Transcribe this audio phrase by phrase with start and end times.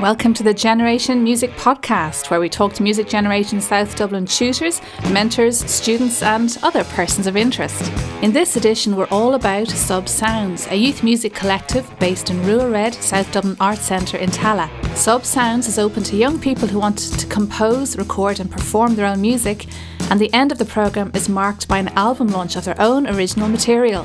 [0.00, 4.82] Welcome to the Generation Music Podcast, where we talk to Music Generation South Dublin tutors,
[5.10, 7.90] mentors, students, and other persons of interest.
[8.22, 12.68] In this edition, we're all about Sub Sounds, a youth music collective based in Rua
[12.68, 14.70] Red, South Dublin Arts Centre in Tallaght.
[14.94, 19.06] Sub Sounds is open to young people who want to compose, record, and perform their
[19.06, 19.64] own music,
[20.10, 23.06] and the end of the programme is marked by an album launch of their own
[23.06, 24.04] original material.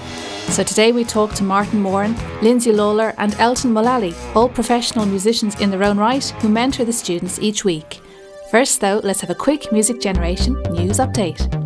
[0.49, 5.59] So today we talk to Martin Moran, Lyndsey Lawlor, and Elton Mullally, all professional musicians
[5.61, 8.01] in their own right who mentor the students each week.
[8.49, 11.60] First, though, let's have a quick Music Generation news update.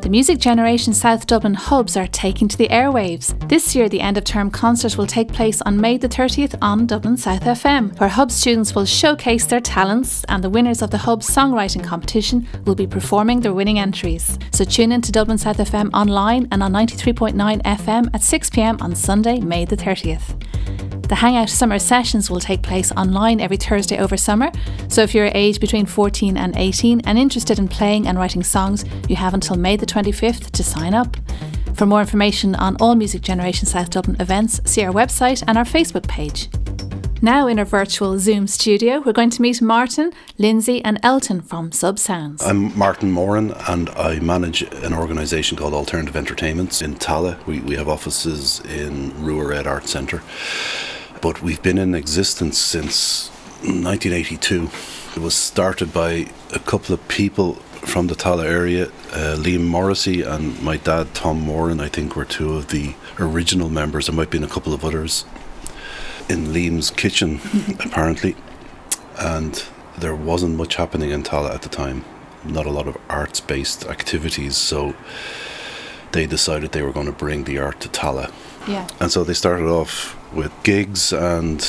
[0.00, 3.38] The Music Generation South Dublin hubs are taking to the airwaves.
[3.50, 6.86] This year, the end of term concert will take place on May the 30th on
[6.86, 10.96] Dublin South FM, where hub students will showcase their talents and the winners of the
[10.96, 14.38] hub songwriting competition will be performing their winning entries.
[14.52, 18.96] So tune in to Dublin South FM online and on 93.9 FM at 6pm on
[18.96, 20.99] Sunday, May the 30th.
[21.10, 24.52] The Hangout Summer Sessions will take place online every Thursday over summer,
[24.86, 28.84] so if you're aged between 14 and 18 and interested in playing and writing songs,
[29.08, 31.16] you have until May the 25th to sign up.
[31.74, 35.64] For more information on all Music Generation South Dublin events, see our website and our
[35.64, 36.48] Facebook page.
[37.20, 41.72] Now, in our virtual Zoom studio, we're going to meet Martin, Lyndsey, and Elton from
[41.72, 42.40] Sub Sounds.
[42.44, 47.44] I'm Martin Moran, and I manage an organisation called Alternative Entertainments in Tallaght.
[47.46, 50.22] We, we have offices in Rua Red Arts Centre
[51.20, 53.28] but we've been in existence since
[53.62, 54.70] 1982.
[55.16, 58.86] It was started by a couple of people from the Tallaght area.
[59.12, 63.68] Uh, Liam Morrissey and my dad, Tom Moran, I think, were two of the original
[63.68, 64.06] members.
[64.06, 65.24] There might have been a couple of others
[66.28, 67.40] in Liam's kitchen,
[67.80, 68.36] apparently.
[69.18, 69.62] And
[69.98, 72.04] there wasn't much happening in Tallaght at the time,
[72.44, 74.56] not a lot of arts based activities.
[74.56, 74.94] So
[76.12, 78.32] they decided they were going to bring the art to Tallaght.
[78.68, 78.88] Yeah.
[79.00, 81.66] And so they started off with gigs and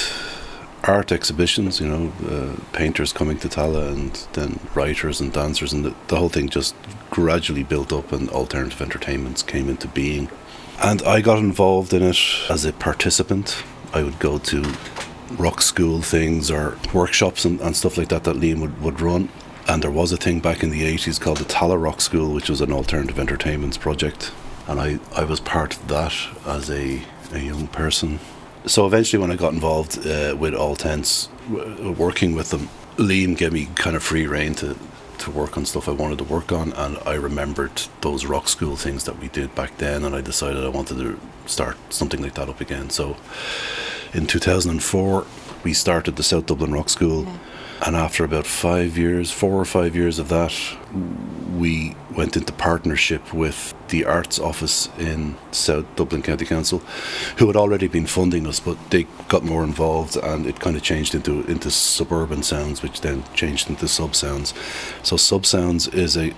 [0.83, 5.85] art exhibitions, you know, uh, painters coming to Tallaght and then writers and dancers, and
[5.85, 6.75] the, the whole thing just
[7.09, 10.29] gradually built up and alternative entertainments came into being.
[10.81, 12.17] And I got involved in it
[12.49, 13.63] as a participant.
[13.93, 14.73] I would go to
[15.37, 19.29] rock school things or workshops and, and stuff like that that Liam would, would run.
[19.67, 22.49] And there was a thing back in the 80s called the Tallaght Rock School, which
[22.49, 24.31] was an alternative entertainments project.
[24.67, 28.19] And I, I was part of that as a, a young person
[28.65, 33.37] so eventually, when I got involved uh, with Alt Ents, w- working with them, Liam
[33.37, 34.77] gave me kind of free reign to,
[35.19, 38.75] to work on stuff I wanted to work on, and I remembered those rock school
[38.75, 42.35] things that we did back then, and I decided I wanted to start something like
[42.35, 42.89] that up again.
[42.89, 43.17] So
[44.13, 45.25] in 2004,
[45.63, 47.23] we started the South Dublin Rock School.
[47.23, 47.37] Yeah
[47.83, 50.53] and after about five years, four or five years of that,
[51.57, 56.79] we went into partnership with the Arts Office in South Dublin County Council,
[57.37, 60.83] who had already been funding us, but they got more involved and it kind of
[60.83, 64.53] changed into, into suburban sounds, which then changed into sub sounds.
[65.01, 66.33] So, sub sounds is a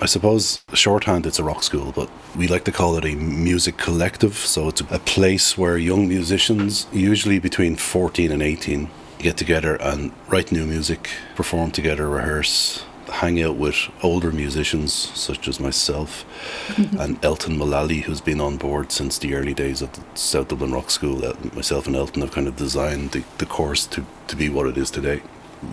[0.00, 3.78] I suppose shorthand it's a rock school, but we like to call it a music
[3.78, 4.34] collective.
[4.34, 10.12] So it's a place where young musicians, usually between 14 and 18, get together and
[10.28, 16.24] write new music, perform together, rehearse, hang out with older musicians such as myself
[16.68, 17.00] mm-hmm.
[17.00, 20.72] and Elton Mullally, who's been on board since the early days of the South Dublin
[20.72, 21.20] Rock School.
[21.54, 24.76] Myself and Elton have kind of designed the, the course to, to be what it
[24.76, 25.22] is today.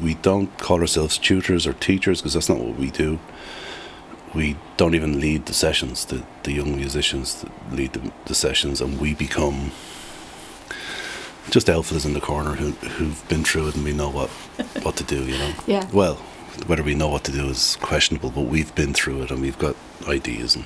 [0.01, 3.19] We don't call ourselves tutors or teachers because that's not what we do.
[4.33, 6.05] We don't even lead the sessions.
[6.05, 9.71] The, the young musicians lead the, the sessions, and we become
[11.49, 14.29] just alphas in the corner who who've been through it and we know what
[14.83, 15.23] what to do.
[15.23, 15.53] You know.
[15.67, 15.89] Yeah.
[15.91, 16.15] Well,
[16.67, 19.57] whether we know what to do is questionable, but we've been through it and we've
[19.57, 19.75] got
[20.07, 20.65] ideas, and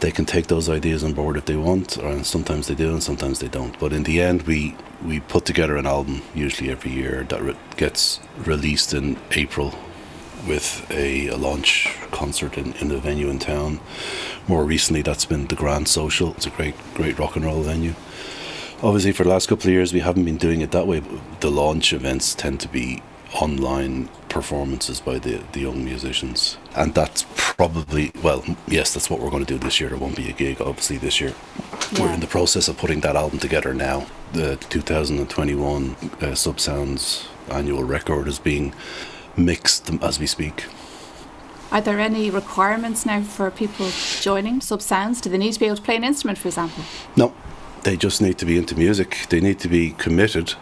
[0.00, 3.02] they can take those ideas on board if they want, or sometimes they do and
[3.02, 3.78] sometimes they don't.
[3.78, 7.56] But in the end, we we put together an album usually every year that re-
[7.76, 9.74] gets released in April
[10.46, 13.80] with a, a, launch concert in, in the venue in town.
[14.46, 16.32] More recently, that's been the Grand Social.
[16.34, 17.94] It's a great, great rock and roll venue
[18.82, 21.02] obviously for the last couple of years we haven't been doing it that way.
[21.40, 23.02] The launch events tend to be
[23.34, 26.58] online performances by the, the young musicians.
[26.74, 29.90] And that's probably, well, yes, that's what we're going to do this year.
[29.90, 31.34] There won't be a gig, obviously, this year.
[31.92, 32.02] Yeah.
[32.02, 34.06] We're in the process of putting that album together now.
[34.32, 38.74] The 2021 uh, Sub Sounds annual record is being
[39.36, 40.66] mixed as we speak.
[41.72, 43.88] Are there any requirements now for people
[44.20, 45.20] joining Sub Sounds?
[45.20, 46.84] Do they need to be able to play an instrument, for example?
[47.16, 47.34] No,
[47.86, 49.26] they just need to be into music.
[49.30, 50.54] They need to be committed.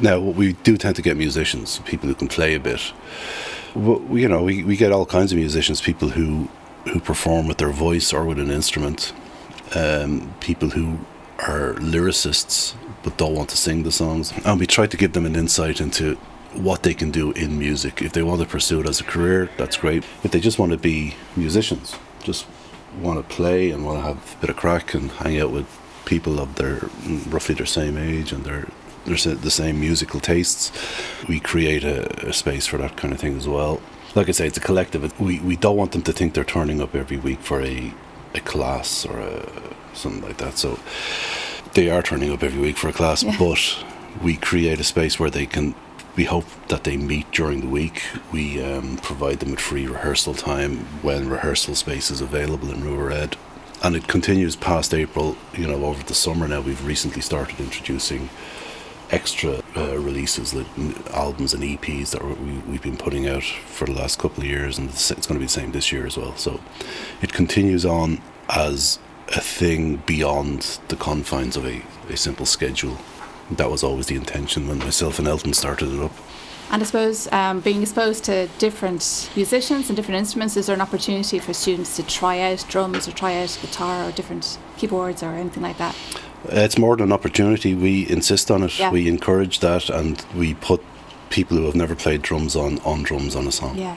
[0.00, 2.92] Now, we do tend to get musicians, people who can play a bit.
[3.76, 6.48] You know, we, we get all kinds of musicians, people who,
[6.90, 9.12] who perform with their voice or with an instrument,
[9.76, 10.98] um, people who
[11.38, 14.32] are lyricists but don't want to sing the songs.
[14.44, 16.16] And we try to give them an insight into
[16.52, 18.02] what they can do in music.
[18.02, 20.02] If they want to pursue it as a career, that's great.
[20.24, 21.94] If they just want to be musicians,
[22.24, 22.46] just
[23.00, 25.68] want to play and want to have a bit of crack and hang out with
[26.04, 26.88] people of their
[27.28, 28.66] roughly their same age and their
[29.04, 30.72] there's the same musical tastes.
[31.28, 33.80] We create a, a, space for that kind of thing as well.
[34.14, 35.20] Like I say, it's a collective.
[35.20, 37.92] We, we don't want them to think they're turning up every week for a,
[38.34, 39.46] a class or a,
[39.92, 40.56] something like that.
[40.56, 40.78] So
[41.74, 43.36] they are turning up every week for a class, yeah.
[43.38, 43.84] but
[44.22, 45.74] we create a space where they can.
[46.16, 48.04] We hope that they meet during the week.
[48.30, 53.08] We um, provide them with free rehearsal time when rehearsal space is available in Rua
[53.08, 53.36] Red
[53.82, 55.36] and it continues past April.
[55.54, 58.30] You know, over the summer now, we've recently started introducing
[59.10, 60.66] extra uh, releases, like
[61.12, 64.78] albums and EPs that we, we've been putting out for the last couple of years,
[64.78, 66.36] and it's, going to be the same this year as well.
[66.36, 66.60] So
[67.22, 68.98] it continues on as
[69.28, 72.98] a thing beyond the confines of a, a simple schedule.
[73.50, 76.12] That was always the intention when myself and Elton started it up.
[76.74, 80.80] And I suppose um, being exposed to different musicians and different instruments, is there an
[80.80, 85.28] opportunity for students to try out drums or try out guitar or different keyboards or
[85.28, 85.96] anything like that?
[86.46, 87.76] It's more than an opportunity.
[87.76, 88.76] We insist on it.
[88.76, 88.90] Yeah.
[88.90, 90.82] We encourage that, and we put
[91.30, 93.78] people who have never played drums on on drums on a song.
[93.78, 93.96] Yeah.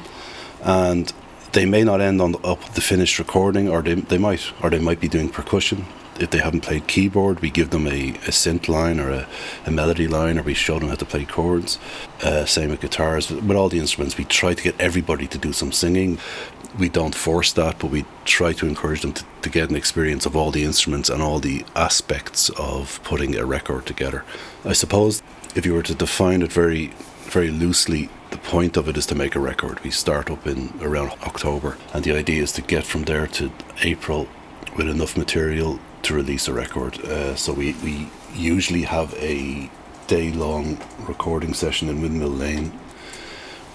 [0.62, 1.12] And
[1.54, 4.70] they may not end on the, up the finished recording, or they they might, or
[4.70, 5.88] they might be doing percussion
[6.20, 9.28] if they haven't played keyboard, we give them a, a synth line or a,
[9.66, 11.80] a melody line, or we show them how to play chords.
[12.24, 13.30] Uh, same with guitars.
[13.30, 16.20] With all the instruments, we try to get everybody to do some singing.
[16.78, 20.26] We don't force that, but we try to encourage them to, to get an experience
[20.26, 24.24] of all the instruments and all the aspects of putting a record together.
[24.66, 25.22] I suppose
[25.56, 26.88] if you were to define it very,
[27.30, 29.80] very loosely, the point of it is to make a record.
[29.84, 33.52] We start up in around October, and the idea is to get from there to
[33.84, 34.28] April
[34.76, 37.00] with enough material to release a record.
[37.02, 39.70] Uh, so we, we usually have a
[40.08, 40.78] day long
[41.08, 42.72] recording session in Windmill Lane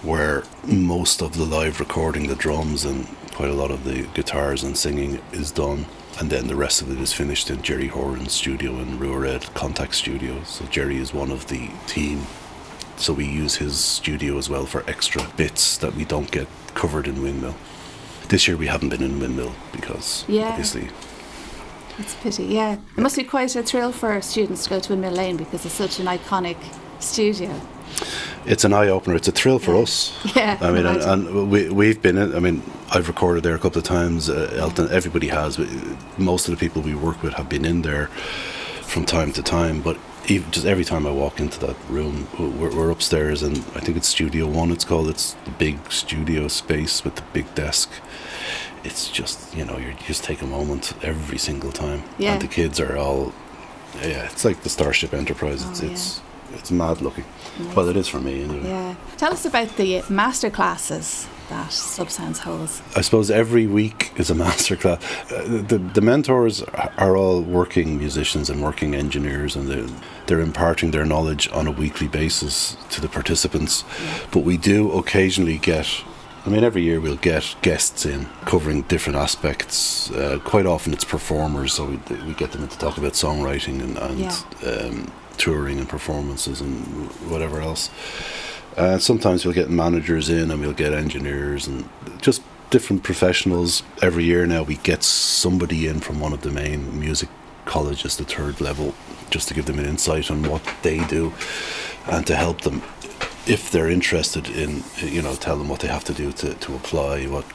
[0.03, 4.63] where most of the live recording, the drums and quite a lot of the guitars
[4.63, 5.85] and singing is done.
[6.19, 9.53] And then the rest of it is finished in Jerry Horan's studio in Rua Red
[9.53, 10.43] Contact Studio.
[10.43, 12.27] So Jerry is one of the team.
[12.97, 17.07] So we use his studio as well for extra bits that we don't get covered
[17.07, 17.55] in Windmill.
[18.27, 20.49] This year we haven't been in Windmill because yeah.
[20.49, 20.89] obviously
[21.99, 22.77] it's a pity, yeah.
[22.97, 25.75] It must be quite a thrill for students to go to Windmill Lane because it's
[25.75, 26.57] such an iconic
[26.99, 27.59] studio.
[28.45, 29.15] It's an eye opener.
[29.15, 29.81] It's a thrill for yeah.
[29.81, 30.19] us.
[30.35, 30.57] Yeah.
[30.61, 32.17] I mean, and, and, we we've been.
[32.17, 34.29] In, I mean, I've recorded there a couple of times.
[34.29, 35.59] Uh, Elton, everybody has.
[36.17, 38.07] Most of the people we work with have been in there
[38.81, 39.81] from time to time.
[39.81, 39.97] But
[40.27, 43.95] even, just every time I walk into that room, we're, we're upstairs, and I think
[43.95, 44.71] it's Studio One.
[44.71, 45.07] It's called.
[45.07, 47.91] It's the big studio space with the big desk
[48.83, 52.03] it's just you know you just take a moment every single time.
[52.17, 52.33] Yeah.
[52.33, 53.33] and the kids are all
[53.95, 55.67] yeah it's like the starship enterprise.
[55.69, 56.21] It's oh, it's
[56.51, 56.57] yeah.
[56.57, 57.25] it's mad looking.
[57.75, 58.95] Well it is for me anyway yeah.
[59.17, 62.81] Tell us about the master classes that Subsounds holds.
[62.95, 65.03] I suppose every week is a master class.
[65.31, 66.63] Uh, the, the mentors
[66.97, 69.87] are all working musicians and working engineers and they're,
[70.27, 73.83] they're imparting their knowledge on a weekly basis to the participants.
[73.83, 74.19] Yeah.
[74.31, 76.03] but we do occasionally get
[76.45, 80.11] I mean, every year we'll get guests in covering different aspects.
[80.11, 83.81] Uh, quite often it's performers, so we, we get them in to talk about songwriting
[83.81, 84.69] and, and yeah.
[84.69, 87.89] um, touring and performances and whatever else.
[88.75, 91.87] Uh, sometimes we'll get managers in and we'll get engineers and
[92.21, 92.41] just
[92.71, 93.81] different professionals.
[94.01, 97.29] Every year now we get somebody in from one of the main music
[97.63, 98.93] colleges, the third level,
[99.29, 101.31] just to give them an insight on what they do
[102.07, 102.81] and to help them
[103.45, 106.75] if they're interested in, you know, tell them what they have to do to, to
[106.75, 107.45] apply, what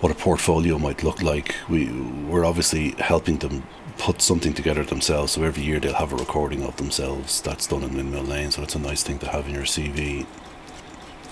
[0.00, 1.54] what a portfolio might look like.
[1.68, 1.90] We
[2.28, 3.62] we're obviously helping them
[3.98, 5.32] put something together themselves.
[5.32, 8.50] So every year they'll have a recording of themselves that's done in Windmill Lane.
[8.50, 10.26] So it's a nice thing to have in your CV.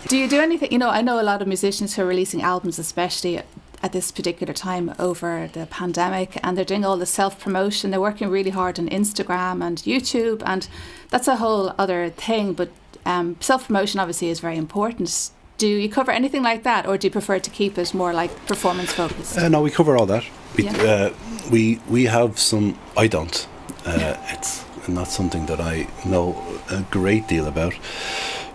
[0.07, 0.71] Do you do anything?
[0.73, 3.43] You know, I know a lot of musicians who are releasing albums, especially
[3.83, 7.91] at this particular time over the pandemic, and they're doing all the self promotion.
[7.91, 10.69] They're working really hard on Instagram and YouTube, and
[11.09, 12.53] that's a whole other thing.
[12.53, 12.71] But
[13.07, 15.31] um, Self promotion obviously is very important.
[15.59, 18.47] Do you cover anything like that, or do you prefer to keep it more like
[18.47, 19.39] performance focused?
[19.39, 20.25] Uh, no, we cover all that.
[20.57, 20.83] We, yeah.
[20.83, 21.15] uh,
[21.51, 22.79] we we have some.
[22.97, 23.47] I don't.
[23.87, 24.35] Uh, yeah.
[24.37, 27.75] It's not something that I know a great deal about,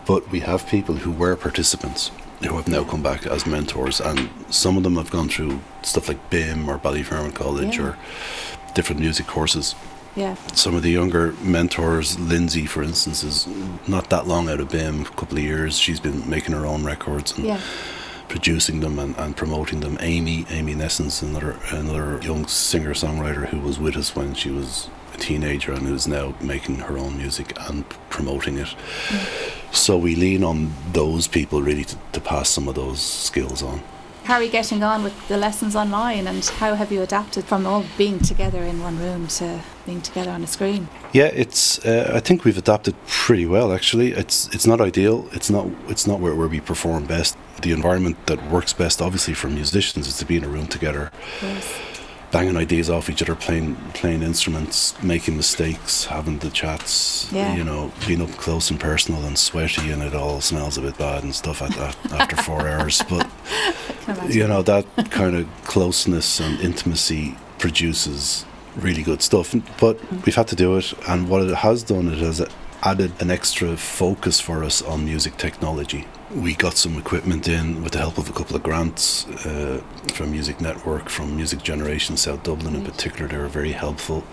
[0.06, 2.12] but we have people who were participants
[2.46, 6.08] who have now come back as mentors, and some of them have gone through stuff
[6.08, 7.84] like BIMM or Ballyfermot College yeah.
[7.84, 7.98] or
[8.74, 9.76] different music courses
[10.16, 10.36] yeah.
[10.54, 13.48] Some of the younger mentors, Lyndsey, for instance, is
[13.88, 15.78] not that long out of BIMM, a couple of years.
[15.78, 17.60] She's been making her own records and yeah.
[18.30, 19.98] producing them and, and promoting them.
[20.00, 24.90] Amy, Amy Nessens, another another young singer songwriter who was with us when she was
[25.16, 28.76] a teenager and who's now making her own music and promoting it.
[29.72, 33.82] So we lean on those people really to, to pass some of those skills on.
[34.26, 37.68] How are you getting on with the lessons online and how have you adapted from
[37.68, 40.88] all being together in one room to being together on a screen?
[41.14, 41.86] Yeah, it's.
[41.86, 43.72] Uh, I think we've adapted pretty well.
[43.72, 45.28] Actually, it's it's not ideal.
[45.32, 47.38] It's not it's not where, where we perform best.
[47.62, 51.12] The environment that works best, obviously, for musicians, is to be in a room together.
[51.44, 51.95] Yes.
[52.36, 57.32] Banging ideas off each other, playing playing instruments, making mistakes, having the chats.
[57.32, 57.56] Yeah.
[57.56, 60.98] You know, being up close and personal and sweaty, and it all smells a bit
[60.98, 63.02] bad and stuff like that after four hours.
[63.08, 63.26] But
[64.28, 69.54] you know, that kind of closeness and intimacy produces really good stuff.
[69.80, 70.20] But mm-hmm.
[70.26, 72.46] we've had to do it, and what it has done, it has
[72.84, 76.06] added an extra focus for us on music technology.
[76.32, 79.82] We got some equipment in with the help of a couple of grants uh,
[80.14, 83.28] from Music Network, from Music Generation South Dublin in particular.
[83.28, 84.24] They were very helpful.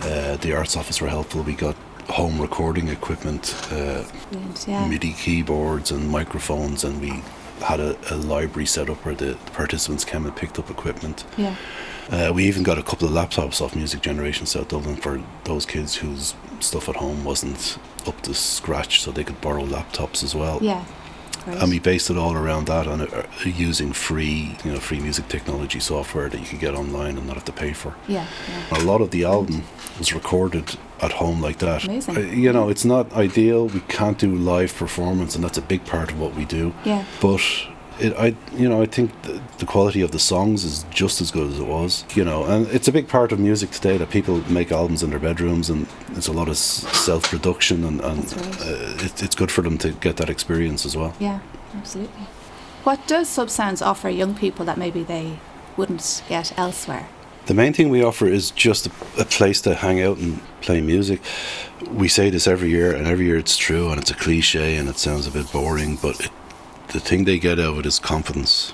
[0.00, 1.42] Uh, the Arts Office were helpful.
[1.42, 1.76] We got
[2.08, 4.04] home recording equipment, uh,
[4.66, 4.88] yeah.
[4.88, 7.22] MIDI keyboards and microphones, and we
[7.60, 11.24] had a, a library set up where the participants came and picked up equipment.
[11.36, 11.54] Yeah.
[12.10, 15.66] Uh, we even got a couple of laptops off Music Generation South Dublin for those
[15.66, 20.34] kids whose stuff at home wasn't up to scratch, so they could borrow laptops as
[20.34, 20.58] well.
[20.62, 20.84] Yeah.
[21.48, 21.62] Great.
[21.62, 25.28] And we based it all around that on uh, using free, you know, free music
[25.28, 27.94] technology software that you could get online and not have to pay for.
[28.06, 28.26] yeah.
[28.48, 28.78] Yeah.
[28.78, 29.62] A lot of the album
[29.98, 31.84] was recorded at home like that.
[31.84, 32.16] Amazing.
[32.16, 33.68] Uh, you know, it's not ideal.
[33.68, 36.74] We can't do live performance, and that's a big part of what we do.
[36.84, 37.04] Yeah.
[37.20, 37.40] But
[38.00, 41.30] it, I, you know, I think the, the quality of the songs is just as
[41.30, 42.04] good as it was.
[42.14, 45.10] You know, and it's a big part of music today that people make albums in
[45.10, 45.86] their bedrooms, and
[46.16, 48.60] it's a lot of s- self-production, and, and right.
[48.60, 51.14] uh, it, it's good for them to get that experience as well.
[51.18, 51.40] Yeah.
[51.74, 52.22] Absolutely.
[52.84, 55.38] What does Subsounds offer young people that maybe they
[55.76, 57.08] wouldn't get elsewhere?
[57.44, 58.90] The main thing we offer is just a,
[59.20, 61.20] a place to hang out and play music.
[61.90, 64.88] We say this every year, and every year it's true, and it's a cliche, and
[64.88, 66.30] it sounds a bit boring, but it,
[66.92, 68.72] the thing they get out of it is confidence.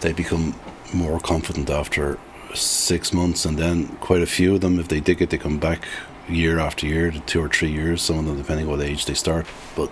[0.00, 0.54] They become
[0.92, 2.18] more confident after
[2.54, 5.58] six months, and then quite a few of them, if they dig it, they come
[5.58, 5.84] back
[6.28, 9.06] year after year, to two or three years, some of them depending on what age
[9.06, 9.46] they start.
[9.76, 9.90] But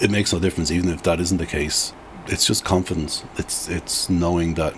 [0.00, 1.92] it makes no difference, even if that isn't the case.
[2.26, 3.24] It's just confidence.
[3.36, 4.74] It's it's knowing that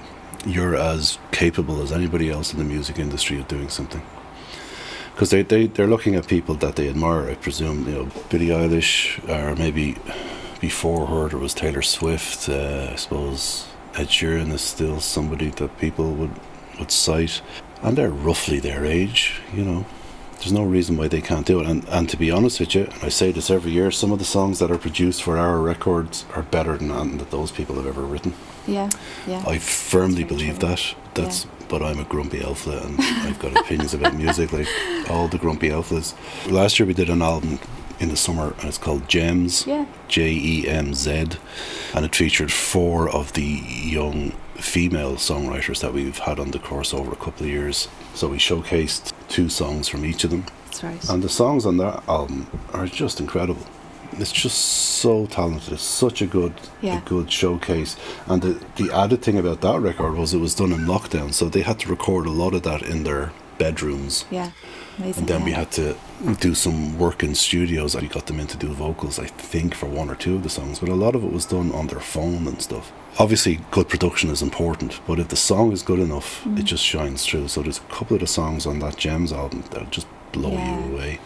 [0.47, 4.03] you're as capable as anybody else in the music industry of doing something.
[5.13, 7.87] Because they, they, they're looking at people that they admire, I presume.
[7.87, 9.97] You know, Billie Eilish, or maybe
[10.61, 12.49] before her there was Taylor Swift.
[12.49, 16.33] Uh, I suppose Ed Sheeran is still somebody that people would,
[16.79, 17.43] would cite.
[17.83, 19.87] And they're roughly their age, you know.
[20.39, 21.67] There's no reason why they can't do it.
[21.67, 24.25] And, and to be honest with you, I say this every year, some of the
[24.25, 27.87] songs that are produced for our records are better than anything that those people have
[27.87, 28.35] ever written.
[28.67, 28.91] Yeah.
[29.27, 29.45] Yeah.
[29.47, 30.69] I firmly believe true.
[30.69, 30.95] that.
[31.15, 34.69] That's but I'm a grumpy alpha and I've got opinions about music like
[35.11, 36.15] all the grumpy alphas.
[36.51, 37.59] Last year we did an album
[38.01, 39.67] in the summer and it's called Jemz.
[39.67, 39.87] Yeah.
[40.09, 41.11] J E M Z
[41.95, 46.95] and it featured four of the young female songwriters that we've had on the course
[46.95, 47.89] over a couple of years.
[48.15, 50.45] So we showcased two songs from each of them.
[50.67, 51.09] That's right.
[51.11, 53.67] And the songs on that album are just incredible.
[54.17, 55.73] It's just so talented.
[55.73, 56.99] It's such a good, Yeah.
[56.99, 57.97] a good showcase.
[58.27, 61.49] And the the added thing about that record was it was done in lockdown, so
[61.49, 64.25] they had to record a lot of that in their bedrooms.
[64.31, 64.51] yeah.
[64.99, 65.21] Amazing.
[65.23, 65.97] And then we had to
[66.41, 67.97] do some work in studios.
[67.97, 70.49] We got them in to do vocals, I think, for one or two of the
[70.49, 72.93] songs, but a lot of it was done on their phone and stuff.
[73.19, 76.59] Obviously, good production is important, but if the song is good enough, Mm.
[76.61, 77.49] it just shines through.
[77.49, 80.79] So there's a couple of the songs on that Jemz album that just blow Yeah.
[80.87, 81.19] you away.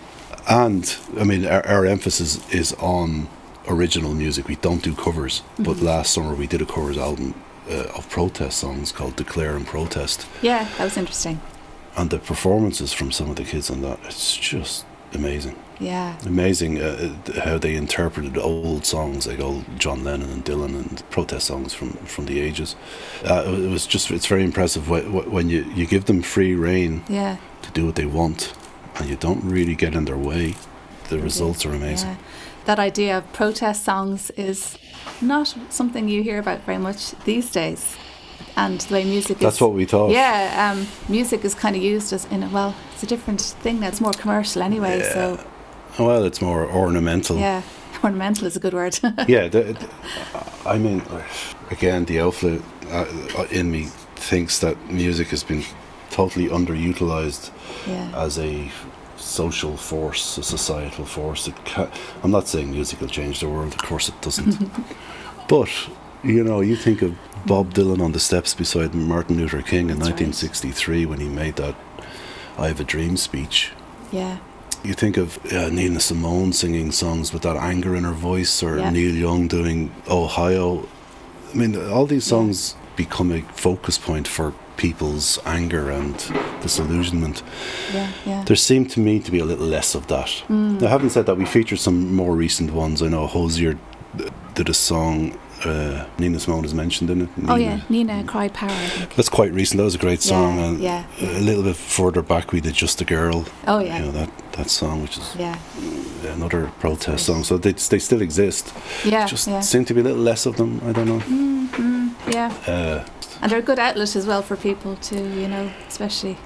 [0.49, 3.29] And I mean, our, our emphasis is on
[3.69, 4.49] original music.
[4.49, 5.85] We don't do covers, but Mm-hmm.
[5.87, 7.35] last summer we did a covers album
[7.71, 11.39] uh, of protest songs called "Declare and Protest." Yeah, that was interesting.
[11.99, 16.17] And the performances from some of the kids on that it's just amazing Yeah.
[16.27, 21.03] amazing uh, uh, how they interpreted old songs like old john lennon and dylan and
[21.11, 22.77] protest songs from from the ages
[23.31, 26.55] uh, it was just it's very impressive wh- wh- when you you give them free
[26.55, 27.37] reign Yeah.
[27.63, 28.53] to do what they want
[28.97, 30.55] and you don't really get in their way
[31.09, 32.17] the results are amazing Yeah.
[32.65, 34.77] That idea of protest songs is
[35.23, 37.97] not something you hear about very much these days.
[38.57, 39.61] And the way music is that's is.
[39.61, 43.03] what we thought Yeah, um, music is kind of used as in a, well, it's
[43.03, 43.89] a different thing now.
[43.89, 45.03] It's more commercial anyway.
[45.03, 45.39] So
[45.99, 47.63] well it's more ornamental yeah,
[48.05, 48.99] ornamental is a good word.
[49.29, 49.89] yeah, the, the-
[50.67, 51.03] I mean,
[51.71, 53.85] again, the alpha uh, in me
[54.17, 55.65] thinks that music has been
[56.11, 57.51] totally underutilized
[57.87, 58.71] yeah, as a
[59.17, 61.49] social force, a societal force.
[61.49, 61.91] It ca-
[62.23, 64.59] I'm not saying music will change the world, of course it doesn't.
[65.49, 65.69] but,
[66.23, 67.17] you know, you think of
[67.49, 70.21] Bob Dylan on the steps beside Martin Luther King in That's right.
[70.21, 71.75] 1963 when he made that
[72.59, 73.73] I Have a Dream speech.
[74.13, 74.39] yeah,
[74.85, 78.79] You think of uh, Nina Simone singing songs with that anger in her voice, or
[78.79, 78.91] Yeah.
[78.91, 80.87] Neil Young doing Ohio.
[81.53, 86.15] I mean, all these songs become a focus point for people's anger and
[86.63, 87.43] disillusionment.
[87.95, 88.45] Yeah, yeah.
[88.45, 90.29] There seemed to me to be a little less of that.
[90.49, 90.81] Mm.
[90.81, 93.03] Now, having said that, we featured some more recent ones.
[93.03, 93.79] I know Hozier
[94.55, 97.29] did a song, uh, Nina Simone is mentioned in it.
[97.49, 98.71] Oh yeah, Nina Cry Power.
[98.71, 99.15] I think.
[99.15, 99.79] That's quite recent.
[99.79, 100.59] That was a great song.
[100.59, 103.45] Yeah, and yeah, A little bit further back, we did Just a Girl.
[103.67, 103.99] Oh yeah.
[103.99, 105.59] You know, that, that song, which is yeah,
[106.35, 107.45] another protest song.
[107.45, 108.73] So they, they still exist.
[109.05, 109.61] yeah, Just yeah.
[109.61, 110.81] seem to be a little less of them.
[110.85, 112.15] I don't know.
[112.33, 112.53] yeah.
[112.67, 113.05] Uh,
[113.41, 116.37] And they're a good outlet as well for people to, you know, especially,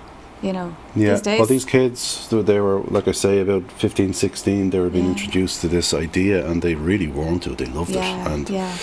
[0.42, 1.12] you know, yeah.
[1.12, 1.38] these days.
[1.38, 5.04] Well, these kids, they they were, like I say, about 15, 16, they were being
[5.06, 5.12] Yeah.
[5.12, 7.58] introduced to this idea and they really warmed to it.
[7.58, 8.32] They loved yeah, it.
[8.32, 8.76] And yeah,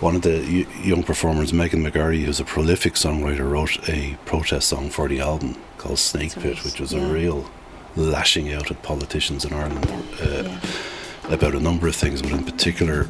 [0.00, 4.90] one of the young performers, Megan McGarry, who's a prolific songwriter, wrote a protest song
[4.90, 7.44] for the album called Snake That's Pit, right, which was a real
[7.96, 9.90] lashing out at politicians in Ireland
[10.22, 10.58] uh,
[11.28, 13.08] about a number of things, but in particular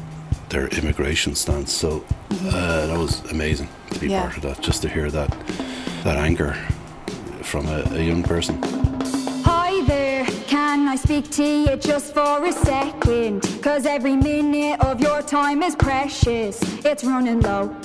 [0.49, 1.71] their immigration stance.
[1.71, 4.21] So uh, that was amazing to be Mm-hmm.
[4.21, 5.29] Part of that, just to hear that
[6.03, 6.57] that anger
[7.51, 8.57] from a, a young person.
[9.43, 13.41] Hi there, can I speak to you just for a second?
[13.61, 17.75] Cause every minute of your time is precious, it's running low.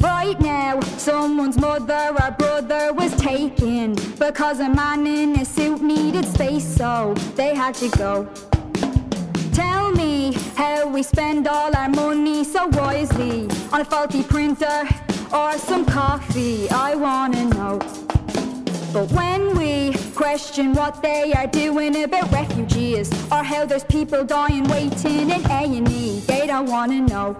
[0.00, 6.24] Right now, someone's mother or brother was taken because a man in a suit needed
[6.24, 8.28] space, so they had to go.
[9.52, 14.88] Tell me how we spend all our money so wisely on a faulty printer
[15.32, 16.68] or some coffee.
[16.70, 18.09] I wanna know.
[18.92, 24.64] But when we question what they are doing about refugees or how there's people dying
[24.64, 27.36] waiting in A&E, they don't wanna know.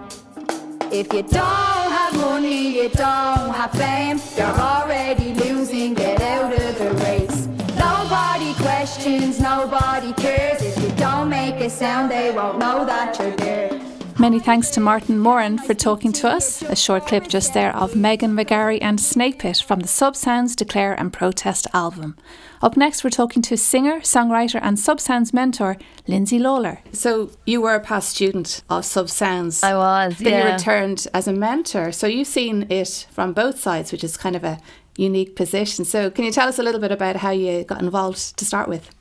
[0.93, 6.77] If you don't have money, you don't have fame, you're already losing, get out of
[6.77, 7.47] the race.
[7.75, 10.61] Nobody questions, nobody cares.
[10.61, 13.90] If you don't make a sound, they won't know that you're there.
[14.21, 16.61] Many thanks to Martin Moran for talking to us.
[16.61, 20.55] A short clip just there of Megan McGarry and Snake Pit from the Sub Sounds
[20.55, 22.15] Declare and Protest album.
[22.61, 25.75] Up next, we're talking to singer, songwriter, and Sub Sounds mentor
[26.07, 26.81] Lyndsey Lawlor.
[26.93, 29.63] So, you were a past student of Sub Sounds.
[29.63, 31.91] I was, Then you returned as a mentor.
[31.91, 34.59] So, you've seen it from both sides, which is kind of a
[34.97, 35.83] unique position.
[35.83, 38.69] So, can you tell us a little bit about how you got involved to start
[38.69, 38.91] with?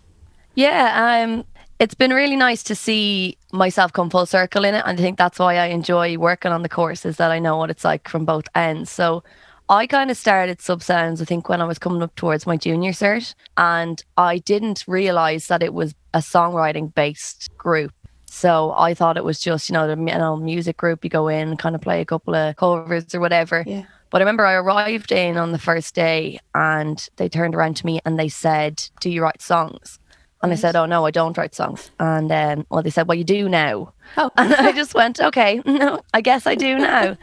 [0.54, 1.44] Yeah, um,
[1.80, 4.84] it's been really nice to see myself come full circle in it.
[4.86, 7.56] And I think that's why I enjoy working on the course is that I know
[7.56, 8.90] what it's like from both ends.
[8.90, 9.24] So
[9.70, 12.58] I kind of started Sub Sounds, I think, when I was coming up towards my
[12.58, 13.34] junior cert.
[13.56, 17.94] And I didn't realize that it was a songwriting based group.
[18.26, 21.28] So I thought it was just, you know, the you know, music group, you go
[21.28, 23.64] in, kind of play a couple of covers or whatever.
[23.66, 23.84] Yeah.
[24.10, 27.86] But I remember I arrived in on the first day and they turned around to
[27.86, 29.99] me and they said, Do you write songs?
[30.42, 31.90] And I said, Oh, no, I don't write songs.
[32.00, 33.92] And then, well, they said, Well, you do now.
[34.16, 34.30] Oh.
[34.36, 37.16] And I just went, Okay, no, I guess I do now.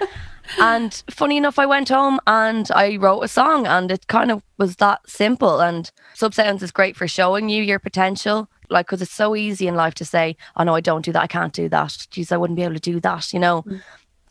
[0.59, 4.43] and funny enough, I went home and I wrote a song and it kind of
[4.57, 5.59] was that simple.
[5.59, 8.49] And Sub Sounds is great for showing you your potential.
[8.69, 11.23] Like, because it's so easy in life to say, Oh, no, I don't do that.
[11.23, 12.07] I can't do that.
[12.11, 13.63] Geez, I wouldn't be able to do that, you know?
[13.63, 13.81] Mm.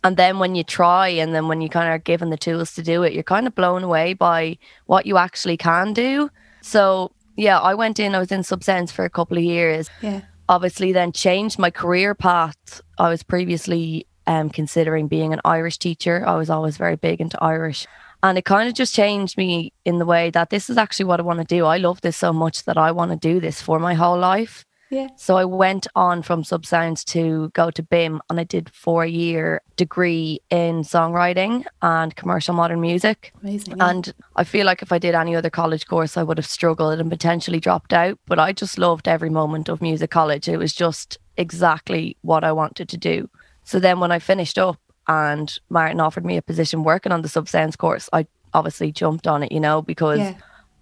[0.04, 2.74] And then when you try, and then when you kind of are given the tools
[2.74, 6.30] to do it, you're kind of blown away by what you actually can do.
[6.60, 9.88] So, yeah, I went in, I was in Subsounds for a couple of years.
[10.00, 10.22] Yeah.
[10.48, 12.80] Obviously, then changed my career path.
[12.98, 16.24] I was previously um, considering being an Irish teacher.
[16.26, 17.86] I was always very big into Irish.
[18.22, 21.20] And it kind of just changed me in the way that this is actually what
[21.20, 21.64] I want to do.
[21.64, 24.64] I love this so much that I want to do this for my whole life.
[24.90, 25.08] Yeah.
[25.16, 29.04] So I went on from Sub Sounds to go to BIMM and I did four
[29.04, 33.32] year degree in songwriting and commercial modern music.
[33.42, 33.76] Amazing.
[33.78, 33.88] yeah.
[33.90, 37.00] And I feel like if I did any other college course, I would have struggled
[37.00, 38.18] and potentially dropped out.
[38.26, 40.48] But I just loved every moment of music college.
[40.48, 43.28] It was just exactly what I wanted to do.
[43.64, 47.28] So then when I finished up and Martin offered me a position working on the
[47.28, 50.34] Sub Sounds course, I obviously jumped on it, you know, because Yeah.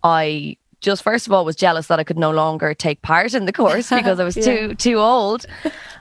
[0.03, 3.47] I just first of all was jealous that I could no longer take part in
[3.47, 4.45] the course because I was Yeah.
[4.45, 5.47] too too old.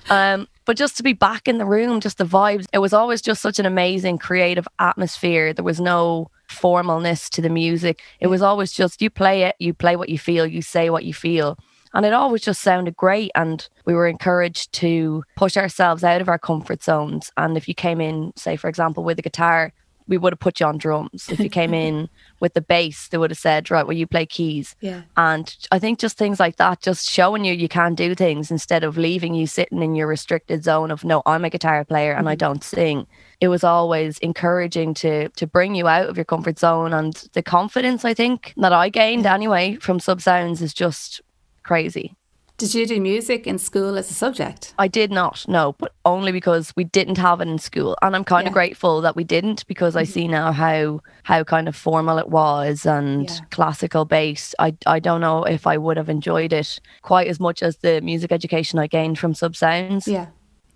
[0.09, 3.21] Um, but just to be back in the room, just the vibes, it was always
[3.21, 5.53] just such an amazing creative atmosphere.
[5.53, 8.01] There was no formalness to the music.
[8.19, 11.03] It was always just you play it, you play what you feel, you say what
[11.05, 11.57] you feel.
[11.95, 13.29] And it always just sounded great.
[13.35, 17.31] And we were encouraged to push ourselves out of our comfort zones.
[17.37, 19.71] And if you came in, say, for example, with a guitar,
[20.07, 21.29] we would have put you on drums.
[21.29, 24.25] If you came in with the bass, they would have said, right, well, you play
[24.25, 24.75] keys.
[24.81, 25.03] yeah.
[25.17, 28.83] And I think just things like that, just showing you you can do things instead
[28.83, 32.27] of leaving you sitting in your restricted zone of no, I'm a guitar player and
[32.27, 32.39] I mm-hmm.
[32.39, 33.07] don't sing.
[33.41, 37.43] It was always encouraging to to bring you out of your comfort zone and the
[37.43, 41.21] confidence I think that I gained anyway from Sub Sounds is just
[41.63, 42.15] crazy.
[42.63, 44.73] Did you do music in school as a subject?
[44.79, 47.97] I did not, no, but only because we didn't have it in school.
[48.01, 48.51] And I'm kind Yeah.
[48.51, 50.13] of grateful that we didn't because I mm-hmm.
[50.13, 53.35] see now how how kind of formal it was and Yeah.
[53.51, 54.55] classical based.
[54.59, 57.99] I I don't know if I would have enjoyed it quite as much as the
[57.99, 60.07] music education I gained from Sub Sounds.
[60.07, 60.27] Yeah.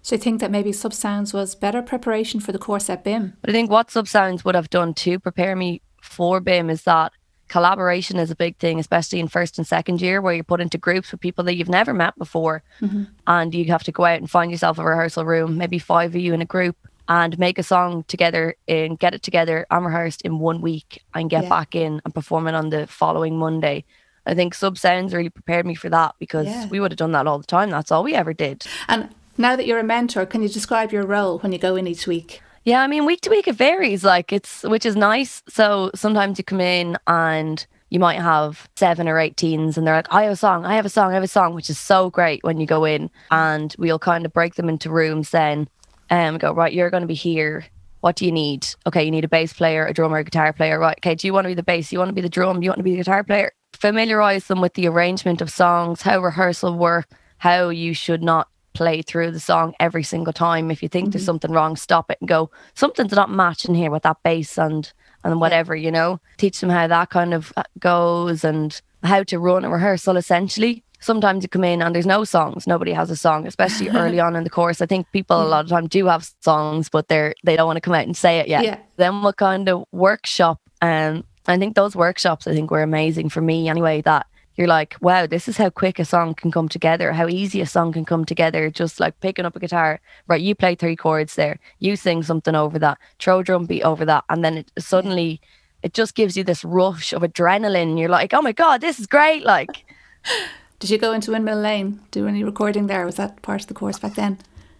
[0.01, 3.35] So you think that maybe Sub Sounds was better preparation for the course at BIMM?
[3.39, 6.83] But I think what Sub Sounds would have done to prepare me for BIMM is
[6.83, 7.13] that
[7.47, 10.77] collaboration is a big thing, especially in first and second year, where you're put into
[10.77, 12.63] groups with people that you've never met before.
[12.81, 13.03] Mm-hmm.
[13.27, 16.21] And you have to go out and find yourself a rehearsal room, maybe five of
[16.21, 16.77] you in a group,
[17.09, 21.29] and make a song together and get it together and rehearsed in one week and
[21.29, 21.49] get Yeah.
[21.49, 23.85] back in and perform it on the following Monday.
[24.25, 26.67] I think Sub Sounds really prepared me for that because Yeah.
[26.67, 27.69] we would have done that all the time.
[27.69, 28.65] That's all we ever did.
[28.89, 29.07] And
[29.37, 32.07] now that you're a mentor, can you describe your role when you go in each
[32.07, 32.41] week?
[32.67, 34.03] Yeah, I mean, week to week it varies.
[34.03, 35.41] Like it's which is nice.
[35.47, 39.95] So sometimes you come in and you might have seven or eight teens, and they're
[39.95, 41.79] like, "I have a song, I have a song, I have a song," which is
[41.79, 45.29] so great when you go in, and we'll kind of break them into rooms.
[45.29, 45.69] Then,
[46.09, 46.73] um, go right.
[46.73, 47.67] You're going to be here.
[48.01, 48.67] What do you need?
[48.85, 50.77] Okay, you need a bass player, a drummer, a guitar player.
[50.77, 50.97] Right.
[50.99, 51.15] Okay.
[51.15, 51.93] Do you want to be the bass?
[51.93, 52.61] You want to be the drum?
[52.61, 53.53] You want to be the guitar player?
[53.79, 59.01] Familiarize them with the arrangement of songs, how rehearsal work, how you should not play
[59.01, 60.69] through the song every single time.
[60.69, 61.25] If you think there's mm-hmm.
[61.25, 64.91] something wrong, stop it and go, something's not matching here with that bass and
[65.23, 66.19] and whatever, you know.
[66.37, 70.83] Teach them how that kind of uh, goes and how to run a rehearsal essentially.
[70.99, 72.67] Sometimes you come in and there's no songs.
[72.67, 74.79] Nobody has a song, especially early on in the course.
[74.79, 75.49] I think people a mm.
[75.49, 78.15] lot of time do have songs, but they're they don't want to come out and
[78.15, 78.63] say it yet.
[78.63, 78.77] Yeah.
[78.97, 83.41] Then we'll kind of workshop and I think those workshops I think were amazing for
[83.41, 87.13] me anyway, that you're like, wow, this is how quick a song can come together,
[87.13, 89.99] how easy a song can come together, just like picking up a guitar.
[90.27, 93.83] Right, you play three chords there, you sing something over that, throw a drum beat
[93.83, 95.39] over that, and then it suddenly
[95.83, 97.99] it just gives you this rush of adrenaline.
[97.99, 99.45] You're like, oh my God, this is great.
[99.45, 99.85] Like,
[100.79, 103.05] Did you go into Windmill Lane, do any recording there?
[103.05, 104.37] Was that part of the course back then?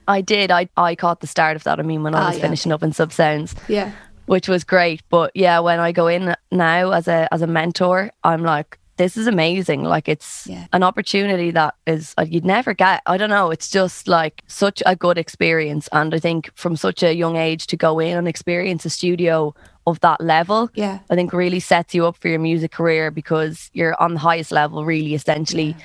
[0.07, 0.51] I did.
[0.51, 1.79] I, I caught the start of that.
[1.79, 3.91] I mean, when I Ah, was yeah, finishing up in Sub Sounds, Yeah.
[4.25, 5.01] which was great.
[5.09, 9.15] But yeah, when I go in now as a as a mentor, I'm like, this
[9.17, 9.83] is amazing.
[9.83, 10.65] Like it's Yeah.
[10.73, 13.01] an opportunity that is you'd never get.
[13.05, 13.51] I don't know.
[13.51, 17.67] It's just like such a good experience, and I think from such a young age
[17.67, 19.53] to go in and experience a studio
[19.85, 20.99] of that level, Yeah.
[21.09, 24.51] I think really sets you up for your music career because you're on the highest
[24.51, 25.77] level, really, essentially.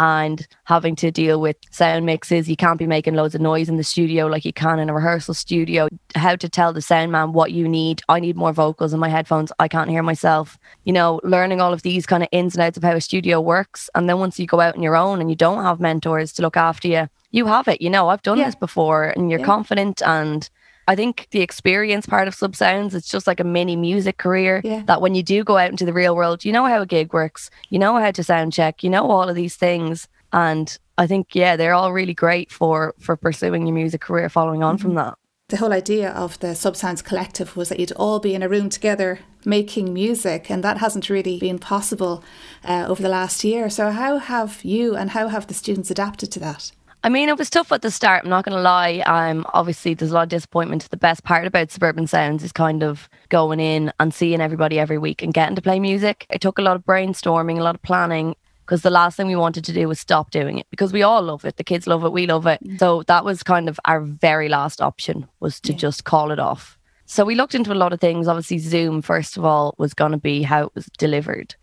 [0.00, 3.76] And having to deal with sound mixes, you can't be making loads of noise in
[3.76, 5.88] the studio like you can in a rehearsal studio.
[6.14, 8.00] How to tell the sound man what you need.
[8.08, 9.52] I need more vocals in my headphones.
[9.58, 10.58] I can't hear myself.
[10.84, 13.42] You know, learning all of these kind of ins and outs of how a studio
[13.42, 13.90] works.
[13.94, 16.42] And then once you go out on your own and you don't have mentors to
[16.42, 17.82] look after you, you have it.
[17.82, 18.46] You know, I've done Yeah.
[18.46, 19.44] this before and you're Yeah.
[19.46, 20.48] confident and
[20.88, 24.60] I think the experience part of Sub Sounds, it's just like a mini music career
[24.64, 24.82] Yeah.
[24.86, 27.12] that when you do go out into the real world, you know how a gig
[27.12, 30.08] works, you know how to sound check, you know all of these things.
[30.32, 34.62] And I think, yeah, they're all really great for for pursuing your music career following
[34.62, 34.82] on Mm-hmm.
[34.82, 35.14] from that.
[35.48, 38.68] The whole idea of the Subsounds Collective was that you'd all be in a room
[38.68, 42.22] together making music, and that hasn't really been possible
[42.64, 43.68] uh, over the last year.
[43.70, 46.70] So, how have you and how have the students adapted to that?
[47.02, 48.24] I mean, it was tough at the start.
[48.24, 49.02] I'm not going to lie.
[49.06, 50.88] Um, obviously, there's a lot of disappointment.
[50.90, 54.98] The best part about Suburban Sounds is kind of going in and seeing everybody every
[54.98, 56.26] week and getting to play music.
[56.28, 58.36] It took a lot of brainstorming, a lot of planning,
[58.66, 61.22] because the last thing we wanted to do was stop doing it because we all
[61.22, 61.56] love it.
[61.56, 62.12] The kids love it.
[62.12, 62.60] We love it.
[62.78, 66.78] So that was kind of our very last option was to just call it off.
[67.06, 68.28] So we looked into a lot of things.
[68.28, 71.56] Obviously, Zoom, first of all, was going to be how it was delivered.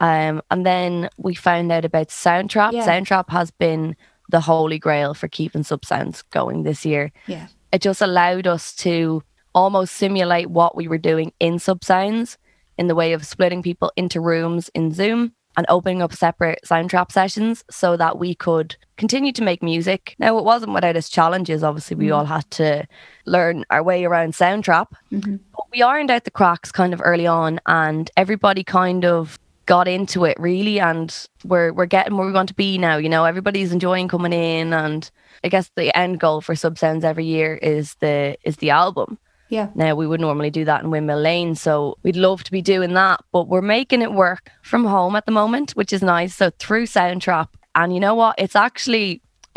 [0.00, 2.72] Um, and then we found out about Soundtrap.
[2.72, 2.84] Yeah.
[2.84, 3.94] Soundtrap has been
[4.30, 7.12] the holy grail for keeping sub sounds going this year.
[7.26, 7.48] Yeah.
[7.72, 9.22] It just allowed us to
[9.54, 12.38] almost simulate what we were doing in sub sounds
[12.78, 17.10] in the way of splitting people into rooms in Zoom and opening up separate Soundtrap
[17.10, 20.14] sessions so that we could continue to make music.
[20.18, 21.64] Now, it wasn't without its challenges.
[21.64, 22.14] Obviously, we mm-hmm.
[22.14, 22.86] all had to
[23.26, 24.86] learn our way around Soundtrap.
[25.12, 25.36] Mm-hmm.
[25.52, 29.38] But we ironed out the cracks kind of early on, and everybody kind of
[29.74, 31.08] got into it really and
[31.50, 33.24] we're we're getting where we want to be now you know?
[33.24, 35.02] Everybody's enjoying coming in and
[35.44, 39.10] i guess the end goal for sub sounds every year is the is the album.
[39.56, 39.68] Yeah.
[39.74, 42.92] now we would normally do that in windmill lane so we'd love to be doing
[42.94, 46.50] that but we're making it work from home at the moment which is nice so
[46.58, 47.48] through soundtrap.
[47.74, 48.34] And you know what?
[48.44, 49.08] It's actually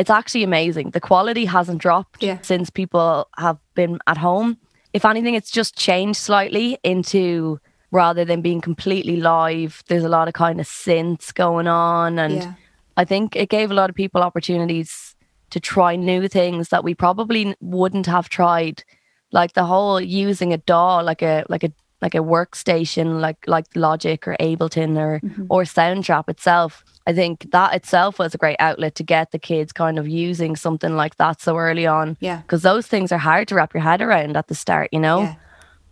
[0.01, 0.87] it's actually amazing.
[0.91, 2.37] The quality hasn't dropped Yeah.
[2.41, 4.57] since people have been at home.
[4.97, 7.59] If anything it's just changed slightly into
[7.93, 12.33] rather than being completely live there's a lot of kind of synths going on and
[12.35, 12.53] Yeah.
[12.97, 15.15] i think it gave a lot of people opportunities
[15.51, 18.83] to try new things that we probably wouldn't have tried
[19.31, 23.65] like the whole using a DAW like a like a like a workstation like like
[23.75, 26.83] Logic or Ableton or or Soundtrap itself.
[27.07, 30.55] I think that itself was a great outlet to get the kids kind of using
[30.57, 32.17] something like that so early on.
[32.19, 32.41] Yeah.
[32.41, 35.21] Because those things are hard to wrap your head around at the start, you know?
[35.21, 35.35] Yeah.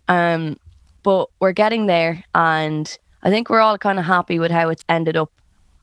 [0.08, 0.56] Um,
[1.02, 4.84] but we're getting there, and I think we're all kind of happy with how it's
[4.88, 5.30] ended up.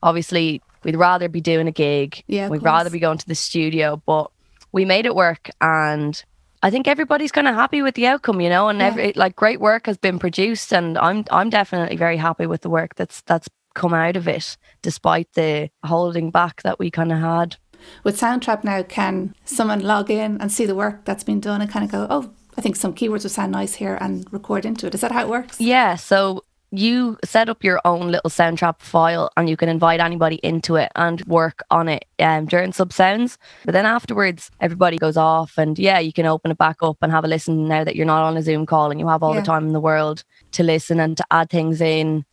[0.02, 2.22] Obviously, we'd rather be doing a gig.
[2.26, 4.30] Yeah, we'd rather be going to the studio, but
[4.72, 6.22] we made it work, and
[6.62, 8.68] I think everybody's kind of happy with the outcome, you know.
[8.68, 8.86] And Yeah.
[8.86, 12.70] every like great work has been produced, and I'm I'm definitely very happy with the
[12.70, 17.18] work that's that's come out of it, despite the holding back that we kind of
[17.20, 17.56] had.
[18.04, 21.70] With Soundtrap now, can someone log in and see the work that's been done and
[21.70, 22.30] kind of go, oh,
[22.60, 24.94] I think some keywords would sound nice here and record into it?
[24.94, 25.58] Is that how it works?
[25.58, 30.36] Yeah, so you set up your own little Soundtrap file and you can invite anybody
[30.42, 33.38] into it and work on it um, during sub sounds.
[33.64, 37.10] But then afterwards, everybody goes off and yeah, you can open it back up and
[37.10, 39.32] have a listen now that you're not on a Zoom call and you have all
[39.34, 39.40] Yeah.
[39.40, 42.26] the time in the world to listen and to add things in.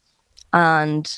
[0.52, 1.10] And,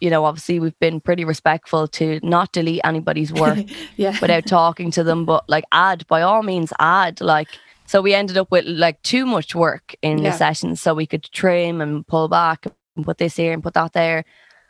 [0.00, 3.58] you know, obviously we've been pretty respectful to not delete anybody's work
[3.98, 4.16] Yeah.
[4.22, 7.48] without talking to them, but like add by all means add like
[7.86, 10.30] so we ended up with like too much work in Yeah.
[10.30, 12.66] the sessions so we could trim and pull back
[12.96, 14.24] and put this here and put that there.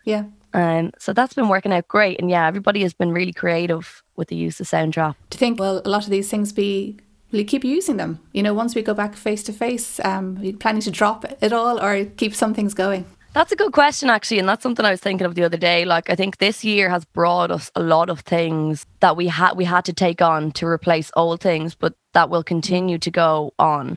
[0.05, 0.25] yeah.
[0.53, 4.29] Um so that's been working out great and yeah, everybody has been really creative with
[4.29, 5.15] the use of Soundtrap.
[5.31, 6.97] Do you think, well, a lot of these things be,
[7.33, 8.21] will you keep using them?
[8.33, 11.25] You know, once we go back face to face, um, are you planning to drop
[11.43, 13.05] it all or keep some things going?
[13.35, 15.85] That's a good question, actually, and that's something I was thinking of the other day.
[15.85, 19.55] Like, I think this year has brought us a lot of things that we had
[19.57, 23.53] we had to take on to replace old things, but that will continue to go
[23.59, 23.89] on.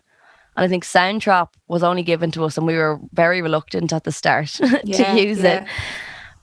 [0.56, 4.06] And I think Soundtrap was only given to us, and we were very reluctant at
[4.06, 5.62] the start Yeah, to use yeah.
[5.62, 5.68] it.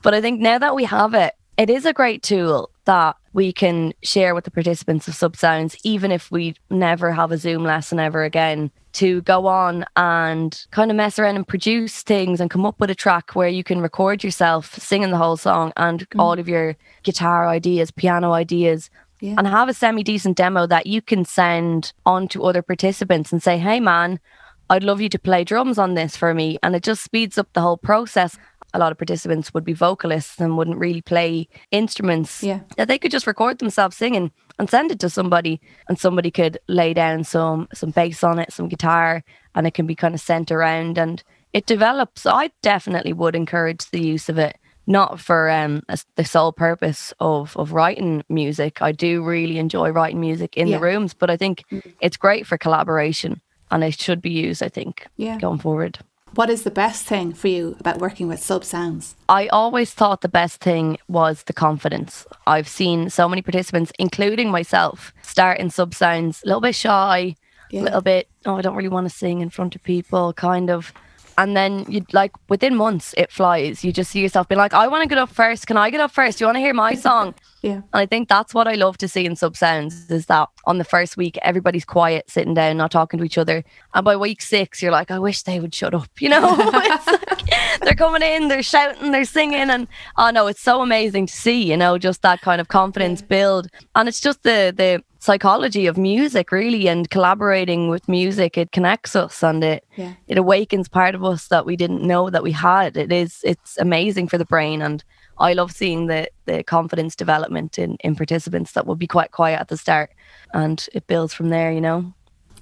[0.01, 3.51] But I think now that we have it, it is a great tool that we
[3.51, 7.63] can share with the participants of Sub Sounds, even if we never have a Zoom
[7.63, 12.49] lesson ever again, to go on and kind of mess around and produce things and
[12.49, 16.09] come up with a track where you can record yourself singing the whole song and
[16.11, 16.19] mm.
[16.19, 18.89] all of your guitar ideas, piano ideas.
[19.19, 19.35] Yeah.
[19.37, 23.43] And have a semi decent demo that you can send on to other participants and
[23.43, 24.21] say, hey, man,
[24.69, 26.57] I'd love you to play drums on this for me.
[26.63, 28.37] And it just speeds up the whole process.
[28.75, 32.43] A lot of participants would be vocalists and wouldn't really play instruments.
[32.43, 32.59] Yeah.
[32.75, 36.57] That they could just record themselves singing and send it to somebody and somebody could
[36.67, 39.23] lay down some some bass on it, some guitar,
[39.55, 42.25] and it can be kind of sent around and it develops.
[42.25, 44.57] I definitely would encourage the use of it.
[44.87, 45.81] Not for um
[46.15, 48.81] the sole purpose of of writing music.
[48.81, 50.77] I do really enjoy writing music in Yeah.
[50.77, 51.63] the rooms, but I think
[52.01, 55.39] it's great for collaboration and it should be used, I think, Yeah.
[55.39, 55.97] going forward.
[56.35, 59.15] What is the best thing for you about working with sub sounds?
[59.29, 62.25] I always thought the best thing was the confidence.
[62.45, 67.35] I've seen so many participants, including myself, start in sub sounds a little bit shy,
[67.71, 67.81] a Yeah.
[67.83, 70.91] little bit, oh, I don't really want to sing in front of people, kind of.
[71.37, 73.83] And then you like within months it flies.
[73.83, 75.67] You just see yourself being like, I want to get up first.
[75.67, 76.37] Can I get up first?
[76.37, 77.33] Do you want to hear my song?
[77.65, 77.77] Yeah.
[77.77, 80.77] And I think that's what I love to see in sub sounds is that on
[80.77, 83.63] the first week everybody's quiet, sitting down, not talking to each other.
[83.95, 86.07] And by week six, you're like, I wish they would shut up.
[86.19, 90.61] You know, It's like, they're coming in, they're shouting, they're singing, and oh no, it's
[90.61, 91.63] so amazing to see.
[91.63, 95.97] You know, just that kind of confidence build, and it's just the the psychology of
[95.97, 98.57] music really, and collaborating with music.
[98.57, 100.13] It connects us, and it Yeah.
[100.27, 102.95] it awakens part of us that we didn't know that we had.
[102.97, 105.03] It is it's amazing for the brain and
[105.49, 109.59] I love seeing the the confidence development in in participants that will be quite quiet
[109.59, 110.09] at the start
[110.53, 112.13] and it builds from there, you know.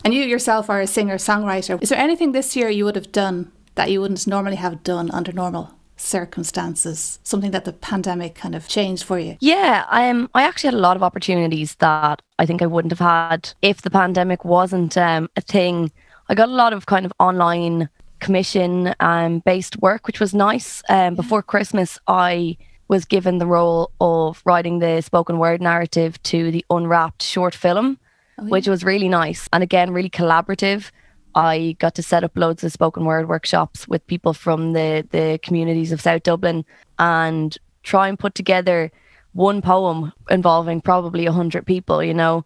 [0.06, 1.82] And you yourself are a singer songwriter.
[1.82, 5.12] Is there anything this year you would have done that you wouldn't normally have done
[5.12, 5.65] under normal
[5.97, 7.19] circumstances?
[7.23, 9.38] Something that the pandemic kind of changed for you?
[9.39, 12.91] Yeah, I um, I actually had a lot of opportunities that I think I wouldn't
[12.91, 15.91] have had if the pandemic wasn't um, a thing.
[16.29, 20.82] I got a lot of kind of online commission um, based work, which was nice.
[20.89, 26.51] Um, before Christmas, I was given the role of writing the spoken word narrative to
[26.51, 27.99] the Unwrapped short film,
[28.38, 30.91] which was really nice and again, really collaborative.
[31.35, 35.39] I got to set up loads of spoken word workshops with people from the, the
[35.41, 36.65] communities of South Dublin
[36.99, 38.91] and try and put together
[39.33, 42.45] one poem involving probably 100 people, you know,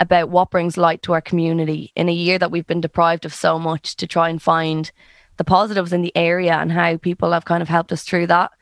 [0.00, 3.34] about what brings light to our community in a year that we've been deprived of
[3.34, 4.92] so much to try and find
[5.36, 8.52] the positives in the area and how people have kind of helped us through that.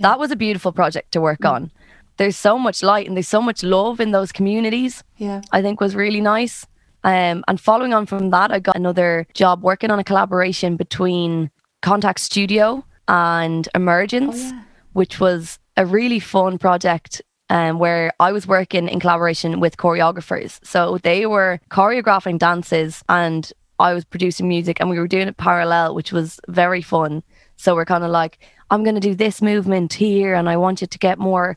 [0.00, 1.50] That was a beautiful project to work mm.
[1.50, 1.72] on.
[2.18, 5.04] There's so much light and there's so much love in those communities.
[5.18, 5.42] Yeah.
[5.52, 6.66] I think was really nice.
[7.06, 11.52] Um, and following on from that, I got another job working on a collaboration between
[11.80, 14.52] Contact Studio and Emergence,
[14.92, 20.58] which was a really fun project um, where I was working in collaboration with choreographers.
[20.64, 25.36] So they were choreographing dances and I was producing music and we were doing it
[25.36, 27.22] parallel, which was very fun.
[27.54, 28.40] So we're kind of like,
[28.70, 31.56] I'm going to do this movement here and I want you to get more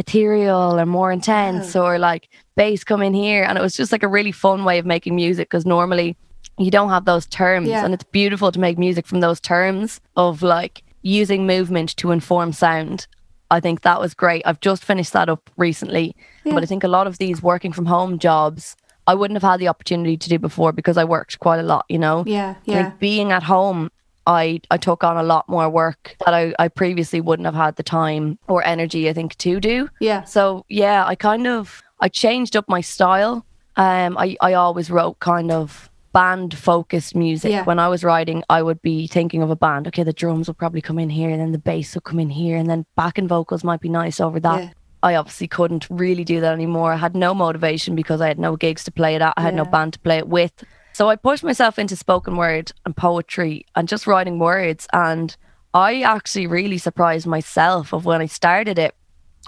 [0.00, 3.44] ethereal or more intense or like bass come in here.
[3.44, 6.16] And it was just like a really fun way of making music because normally
[6.58, 7.68] you don't have those terms.
[7.68, 7.84] Yeah.
[7.84, 12.52] And it's beautiful to make music from those terms of like using movement to inform
[12.52, 13.06] sound.
[13.50, 14.42] I think that was great.
[14.46, 16.16] I've just finished that up recently.
[16.44, 16.54] Yeah.
[16.54, 19.60] But I think a lot of these working from home jobs, I wouldn't have had
[19.60, 22.24] the opportunity to do before because I worked quite a lot, you know?
[22.26, 22.84] Yeah, yeah.
[22.84, 23.90] think being at home,
[24.26, 27.76] I, I took on a lot more work that I, I previously wouldn't have had
[27.76, 29.88] the time or energy, I think, to do.
[30.00, 30.24] Yeah.
[30.24, 33.44] So yeah, I kind of I changed up my style.
[33.76, 37.52] Um, I I always wrote kind of band focused music.
[37.52, 37.64] Yeah.
[37.64, 39.86] When I was writing, I would be thinking of a band.
[39.88, 42.30] Okay, the drums will probably come in here, and then the bass will come in
[42.30, 44.62] here, and then backing vocals might be nice over that.
[44.62, 44.70] Yeah.
[45.02, 46.92] I obviously couldn't really do that anymore.
[46.92, 49.32] I had no motivation because I had no gigs to play it at.
[49.36, 50.52] I had no band to play it with.
[51.00, 54.86] So I pushed myself into spoken word and poetry and just writing words.
[54.92, 55.34] And
[55.72, 58.94] I actually really surprised myself of when I started it.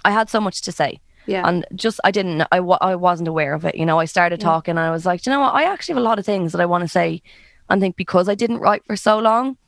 [0.02, 1.46] I had so much to say Yeah.
[1.46, 4.48] and just I didn't I, I wasn't aware of it you know I started Yeah.
[4.48, 6.52] talking and I was like you know what I actually have a lot of things
[6.52, 7.20] that I want to say
[7.68, 9.58] and think because I didn't write for so long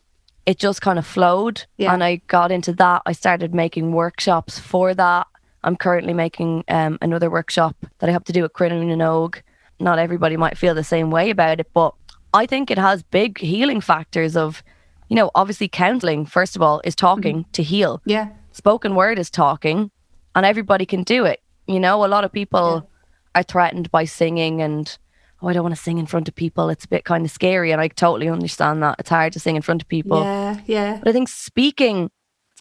[0.46, 1.92] it just kind of flowed Yeah.
[1.92, 5.26] and I got into that I started making workshops for that
[5.62, 9.42] I'm currently making um, another workshop that I have to do at Crinan and Og
[9.80, 11.94] not everybody might feel the same way about it but
[12.32, 14.62] I think it has big healing factors of
[15.08, 17.50] you know obviously counseling first of all is talking Mm-hmm.
[17.52, 18.28] to heal yeah.
[18.52, 19.90] spoken word is talking
[20.34, 21.40] and everybody can do it.
[21.68, 22.90] You know, a lot of people
[23.36, 24.98] are threatened by singing and
[25.40, 26.68] oh, I don't want to sing in front of people.
[26.70, 28.96] It's a bit kind of scary and I totally understand that.
[28.98, 30.22] It's hard to sing in front of people.
[30.22, 30.60] Yeah.
[30.66, 30.98] Yeah.
[30.98, 32.10] But I think speaking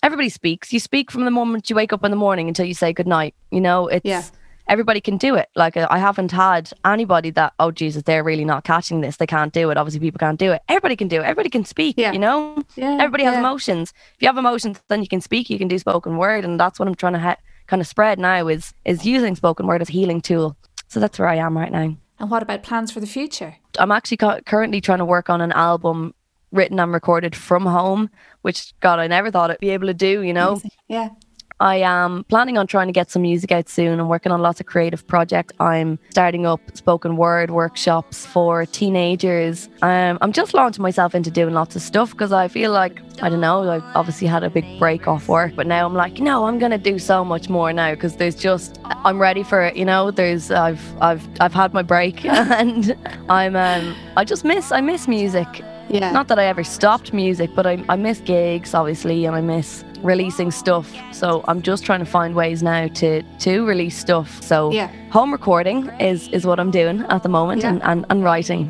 [0.03, 0.71] everybody speaks.
[0.71, 3.33] You speak from the moment you wake up in the morning until you say goodnight.
[3.51, 4.23] You know, it's Yeah.
[4.67, 5.49] Everybody can do it.
[5.55, 9.17] Like uh, I haven't had anybody that, oh Jesus, they're really not catching this.
[9.17, 9.77] They can't do it.
[9.77, 10.61] Obviously people can't do it.
[10.69, 11.23] Everybody can do it.
[11.23, 12.11] Everybody can speak, Yeah.
[12.11, 12.63] you know?
[12.75, 12.97] Yeah.
[12.99, 13.39] Everybody has yeah.
[13.39, 13.93] emotions.
[14.15, 15.49] If you have emotions, then you can speak.
[15.49, 18.19] You can do spoken word, and that's what I'm trying to ha- kind of spread
[18.19, 18.47] now.
[18.47, 20.55] Is is using spoken word as a healing tool.
[20.87, 21.95] So that's where I am right now.
[22.19, 23.55] And what about plans for the future?
[23.79, 26.13] I'm actually cu- currently trying to work on an album
[26.51, 28.09] written and recorded from home,
[28.43, 30.21] which God, I never thought I'd be able to do.
[30.21, 30.71] You know, Amazing.
[30.87, 31.09] Yeah.
[31.59, 33.99] I am planning on trying to get some music out soon.
[33.99, 35.53] I'm working on lots of creative projects.
[35.59, 39.69] I'm starting up spoken word workshops for teenagers.
[39.81, 43.29] Um, I'm just launching myself into doing lots of stuff because I feel like, I
[43.29, 46.45] don't know, I've obviously had a big break off work, but now I'm like, no,
[46.45, 49.75] I'm going to do so much more now because there's just, I'm ready for it.
[49.75, 52.97] You know, there's, I've, I've, I've had my break and
[53.29, 55.47] I'm, um, I just miss, I miss music.
[55.89, 56.11] Yeah.
[56.11, 59.83] Not that I ever stopped music, but I, I miss gigs, obviously, and I miss
[60.03, 60.91] releasing stuff.
[61.11, 64.41] So I'm just trying to find ways now to to release stuff.
[64.43, 64.89] So Yeah.
[65.11, 67.69] home recording is is what I'm doing at the moment Yeah.
[67.69, 68.69] and, and, and writing.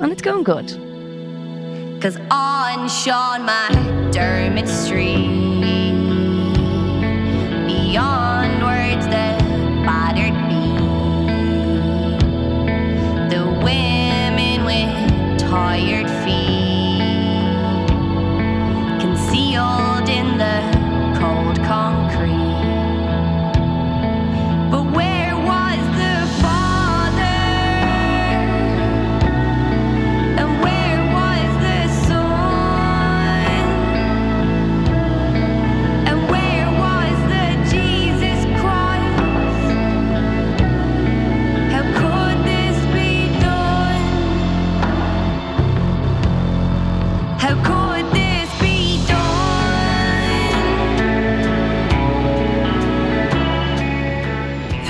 [0.00, 0.68] And it's going good.
[2.02, 5.28] Cause on Sean McDermott Street,
[7.68, 9.38] beyond words that
[9.86, 10.64] bothered me,
[13.30, 17.00] the women with tired feet,
[19.00, 20.71] concealed in the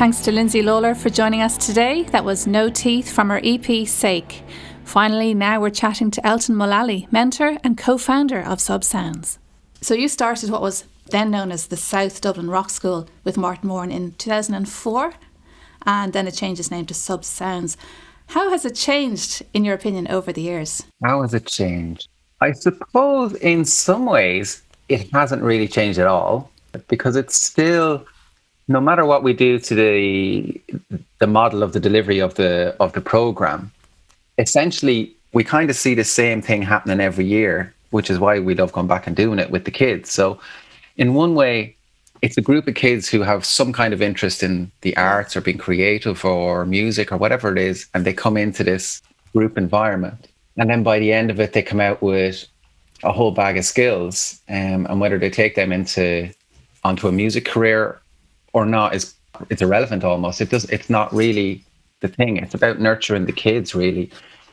[0.02, 2.02] Thanks to Lyndsey Lawlor for joining us today.
[2.02, 4.42] That was No Teeth from her EP Sake.
[4.82, 9.38] Finally, now we're chatting to Elton Mullally, mentor and co founder of Subsounds.
[9.80, 13.68] So, you started what was then known as the South Dublin Rock School with Martin
[13.68, 15.14] Moran in 2004,
[15.86, 17.76] and then it changed its name to Subsounds.
[18.26, 20.82] How has it changed, in your opinion, over the years?
[21.04, 22.08] How has it changed?
[22.40, 26.50] I suppose in some ways it hasn't really changed at all
[26.88, 28.04] because it's still
[28.72, 30.60] no matter what we do to the
[31.18, 33.70] the model of the delivery of the of the program,
[34.38, 38.54] essentially we kind of see the same thing happening every year, which is why we
[38.54, 40.10] love going back and doing it with the kids.
[40.10, 40.38] So
[40.96, 41.74] in one way,
[42.20, 45.40] it's a group of kids who have some kind of interest in the arts or
[45.40, 49.02] being creative or music or whatever it is, and they come into this
[49.32, 50.28] group environment.
[50.58, 52.46] And then by the end of it, they come out with
[53.02, 54.40] a whole bag of skills.
[54.48, 56.30] Um, and whether they take them into
[56.84, 58.01] onto a music career
[58.52, 59.14] or not is
[59.50, 60.40] it's irrelevant almost.
[60.40, 61.64] It does it's not really
[62.00, 62.36] the thing.
[62.36, 64.10] It's about nurturing the kids really.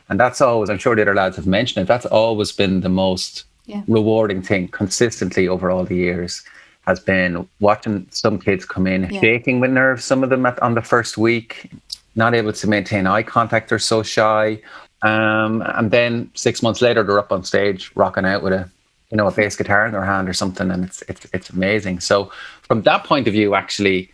[0.08, 2.88] And that's always, I'm sure the other lads have mentioned it, that's always been the
[2.88, 3.82] most Yeah.
[3.86, 6.42] rewarding thing consistently over all the years
[6.86, 9.20] has been watching some kids come in Yeah.
[9.20, 11.70] shaking with nerves, some of them at, on the first week,
[12.16, 14.60] not able to maintain eye contact, they're so shy.
[15.02, 18.68] Um, and then six months later, they're up on stage rocking out with a,
[19.10, 22.00] you know, a bass guitar in their hand or something, and it's it's it's amazing.
[22.00, 22.30] So
[22.62, 24.10] from that point of view, actually,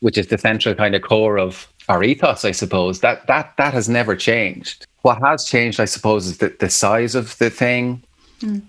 [0.00, 3.74] which is the central kind of core of our ethos, I suppose, that that that
[3.74, 4.86] has never changed.
[5.02, 8.02] What has changed, I suppose, is the, the size of the thing.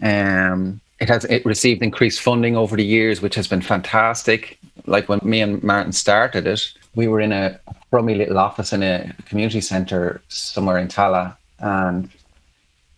[0.02, 4.58] Um, it has it received increased funding over the years, which has been fantastic.
[4.86, 8.84] Like when me and Martin started it, we were in a crummy little office in
[8.84, 12.10] a community centre somewhere in Tallaght, and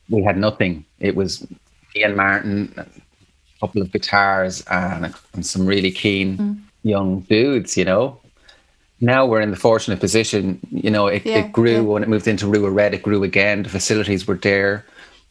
[0.09, 0.85] we had nothing.
[0.99, 1.45] It was
[2.03, 2.85] and Martin, a
[3.59, 8.19] couple of guitars, and, and some really keen young dudes, you know.
[8.99, 11.79] Now we're in the fortunate position, you know, it, Yeah, it grew yeah.
[11.81, 13.63] when it moved into Rua Red, it grew again.
[13.63, 14.85] The facilities were there.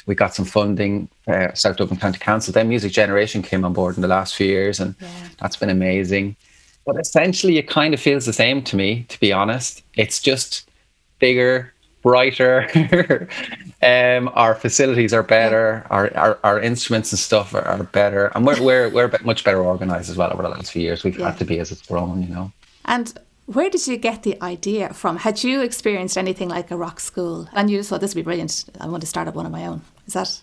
[0.06, 2.52] We got some funding, uh, South Dublin County Council.
[2.52, 4.94] Then Music Generation came on board in the last few years, and
[5.40, 6.36] that's been amazing.
[6.84, 9.82] But essentially, it kind of feels the same to me, to be honest.
[9.96, 10.70] It's just
[11.18, 13.28] bigger, brighter.
[13.82, 15.86] um, our facilities are better.
[15.90, 19.62] Our, our our instruments and stuff are, are better, and we're we're we're much better
[19.62, 21.04] organized as well over the last few years.
[21.04, 21.26] We've Yeah.
[21.30, 22.52] had to be as it's grown, you know.
[22.86, 23.12] And
[23.46, 25.18] where did you get the idea from?
[25.18, 28.24] Had you experienced anything like a rock school and you just thought this would be
[28.24, 28.64] brilliant?
[28.80, 29.82] I want to start up one of my own.
[30.06, 30.40] Is that?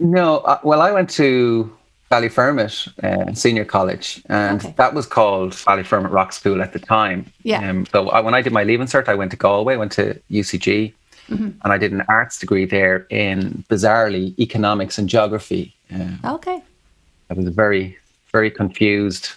[0.00, 1.70] No, uh, well, I went to
[2.10, 2.74] Ballyfermot
[3.04, 4.74] uh, Senior College, and Okay.
[4.78, 7.26] that was called Ballyfermot Rock School at the time.
[7.42, 7.68] Yeah.
[7.68, 10.18] Um, so I, when I did my leaving cert, I went to Galway, went to
[10.30, 10.92] UCG,
[11.30, 11.50] Mm-hmm.
[11.62, 15.74] and I did an arts degree there in bizarrely economics and geography.
[15.94, 16.62] Uh, Okay.
[17.30, 17.98] I was a very,
[18.32, 19.30] very confused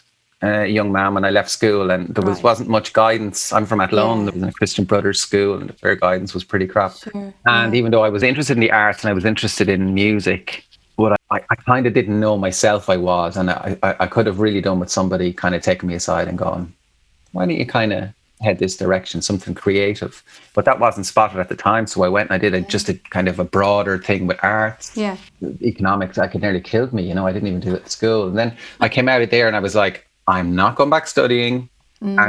[0.44, 2.44] uh, young man when I left school, and there was Right.
[2.46, 3.52] wasn't much guidance.
[3.54, 4.20] I'm from Athlone.
[4.26, 4.32] Yeah.
[4.32, 6.94] There was a Christian Brothers school, and their guidance was pretty crap.
[6.96, 7.78] Sure, And yeah.
[7.80, 10.66] even though I was interested in the arts and I was interested in music,
[10.96, 14.26] what I, I kind of didn't know myself I was, and I, I, I could
[14.26, 16.74] have really done with somebody kind of taking me aside and going,
[17.34, 18.10] "Why don't you kind of
[18.42, 20.24] head this direction, something creative?"
[20.54, 22.90] But that wasn't spotted at the time, so I went and I did a, just
[22.90, 25.18] a kind of a broader thing with arts Yeah.
[25.62, 27.04] economics I could nearly killed me.
[27.04, 28.28] You know, I didn't even do it at school.
[28.28, 31.08] And then I came out of there and I was like, I'm not going back
[31.08, 31.70] studying.
[32.02, 32.28] Mm.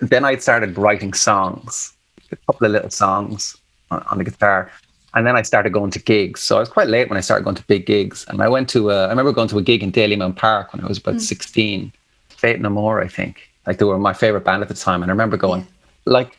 [0.00, 1.92] And then I started writing songs,
[2.32, 3.56] a couple of little songs
[3.90, 4.70] on, on the guitar.
[5.14, 6.40] And then I started going to gigs.
[6.40, 8.24] So I was quite late when I started going to big gigs.
[8.28, 10.84] And I went to, a, I remember going to a gig in Dalymount Park when
[10.84, 11.20] I was about mm.
[11.20, 11.92] 16.
[12.28, 13.49] Faith No More, I think.
[13.66, 15.02] Like they were my favorite band at the time.
[15.02, 15.66] And I remember going,
[16.06, 16.38] like,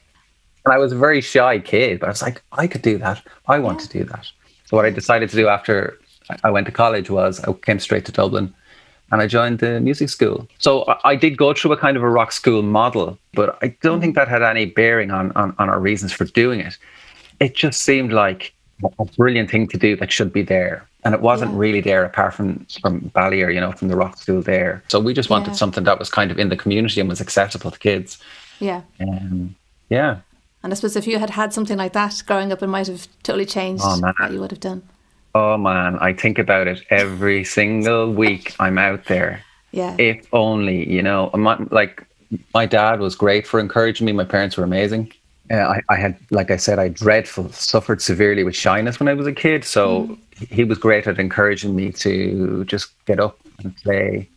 [0.66, 3.22] and I was a very shy kid, but I was like, I could do that.
[3.48, 4.30] I want to do that.
[4.66, 5.98] So what I decided to do after
[6.44, 8.54] I- went to college was I came straight to Dublin
[9.12, 10.48] and I joined the music school.
[10.60, 13.76] So I- I did go through a kind of a rock school model, but I
[13.82, 16.78] don't think that had any bearing on, on, on our reasons for doing it.
[17.40, 18.54] It just seemed like
[19.00, 20.88] a brilliant thing to do that should be there.
[21.04, 21.58] And it wasn't Yeah.
[21.60, 24.84] really there apart from from Ballier, you know, from the rock school there.
[24.88, 25.54] So we just wanted Yeah.
[25.56, 28.18] something that was kind of in the community and was accessible to kids.
[28.60, 28.82] Yeah.
[29.00, 29.56] Um,
[29.90, 30.18] yeah.
[30.64, 33.08] And I suppose if you had had something like that growing up, it might have
[33.24, 34.14] totally changed Oh, man.
[34.20, 34.84] what you would have done.
[35.34, 38.54] Oh man, I think about it every single week.
[38.60, 39.42] I'm out there.
[39.72, 39.96] Yeah.
[39.98, 42.04] If only, you know, my, like
[42.54, 44.12] my dad was great for encouraging me.
[44.12, 45.12] My parents were amazing.
[45.52, 49.14] Uh, I, I had, like I said, I dreadful suffered severely with shyness when I
[49.14, 49.66] was a kid.
[49.66, 50.18] So
[50.50, 54.30] he was great at encouraging me to just get up and play.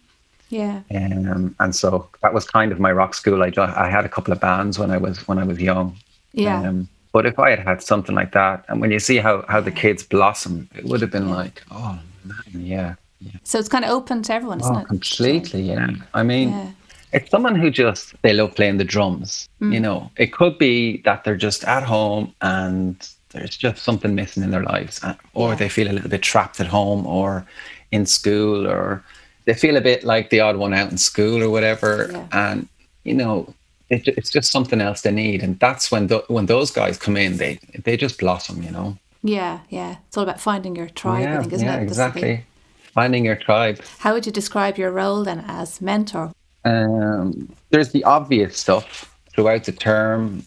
[0.49, 0.81] yeah.
[0.95, 3.43] Um, and so that was kind of my rock school.
[3.43, 5.97] I, I had a couple of bands when I was when I was young.
[6.33, 6.69] Yeah.
[6.69, 9.61] Um, but if I had had something like that, and when you see how how
[9.61, 12.95] the kids blossom, it would have been like, oh man, yeah,
[13.45, 14.87] So it's kind of open to everyone, isn't oh, it?
[14.89, 15.91] completely, yeah.
[16.13, 16.71] I mean, Yeah.
[17.15, 19.49] It's someone who just they love playing the drums.
[19.61, 19.73] Mm.
[19.75, 22.97] You know, it could be that they're just at home and
[23.31, 25.55] there's just something missing in their lives, uh, or Yeah.
[25.57, 27.47] they feel a little bit trapped at home or
[27.91, 29.03] in school, or
[29.47, 32.09] they feel a bit like the odd one out in school or whatever.
[32.13, 32.27] Yeah.
[32.33, 32.69] And
[33.05, 33.55] you know,
[33.91, 37.17] it, it's just something else they need, and that's when th- when those guys come
[37.17, 38.63] in, they they just blossom.
[38.63, 38.97] You know.
[39.23, 39.61] Yeah.
[39.69, 39.97] Yeah.
[40.07, 41.83] It's all about finding your tribe, I think, isn't yeah, it?
[41.83, 42.45] Exactly.
[42.93, 43.81] Finding your tribe.
[43.99, 46.31] How would you describe your role then as mentor?
[46.65, 50.43] Um, there's the obvious stuff throughout the term.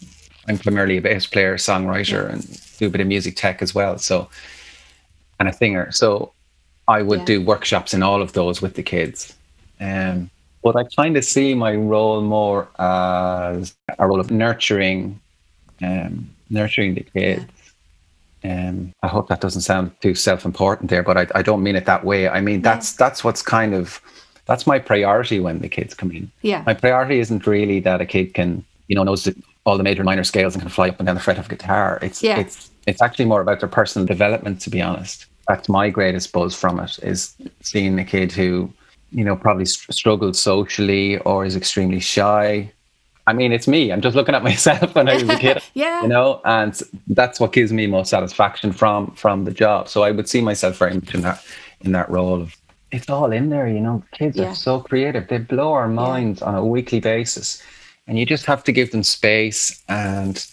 [0.48, 3.98] I'm primarily a bass player, songwriter, and do a bit of music tech as well.
[3.98, 4.28] So,
[5.38, 5.92] and a singer.
[5.92, 6.32] So,
[6.88, 7.26] I would Yeah.
[7.26, 9.34] do workshops in all of those with the kids.
[9.78, 10.30] Um,
[10.62, 15.20] but I kind of see my role more as a role of nurturing,
[15.82, 17.44] um, nurturing the kids.
[18.42, 21.84] Um, I hope that doesn't sound too self-important there, but I, I don't mean it
[21.86, 22.28] that way.
[22.28, 24.00] I mean that's that's what's kind of
[24.48, 26.30] that's my priority when the kids come in.
[26.42, 26.62] Yeah.
[26.66, 30.00] My priority isn't really that a kid can, you know, knows the all the major
[30.00, 31.98] and minor scales and can fly up and down the fret of a guitar.
[32.02, 32.38] It's Yeah.
[32.40, 35.26] it's it's actually more about their personal development, to be honest.
[35.46, 38.72] That's my greatest buzz from it is seeing a kid who,
[39.12, 42.72] you know, probably struggled socially or is extremely shy.
[43.26, 43.92] I mean, it's me.
[43.92, 45.62] I'm just looking at myself when I was a kid.
[45.74, 46.00] Yeah.
[46.02, 49.88] You know, and that's what gives me most satisfaction from from the job.
[49.90, 51.44] So I would see myself very much in that
[51.82, 52.56] in that role of
[52.90, 54.02] it's all in there, you know.
[54.12, 54.50] Kids Yeah.
[54.50, 55.28] are so creative.
[55.28, 57.62] They blow our minds on a weekly basis.
[58.06, 60.44] And you just have to give them space and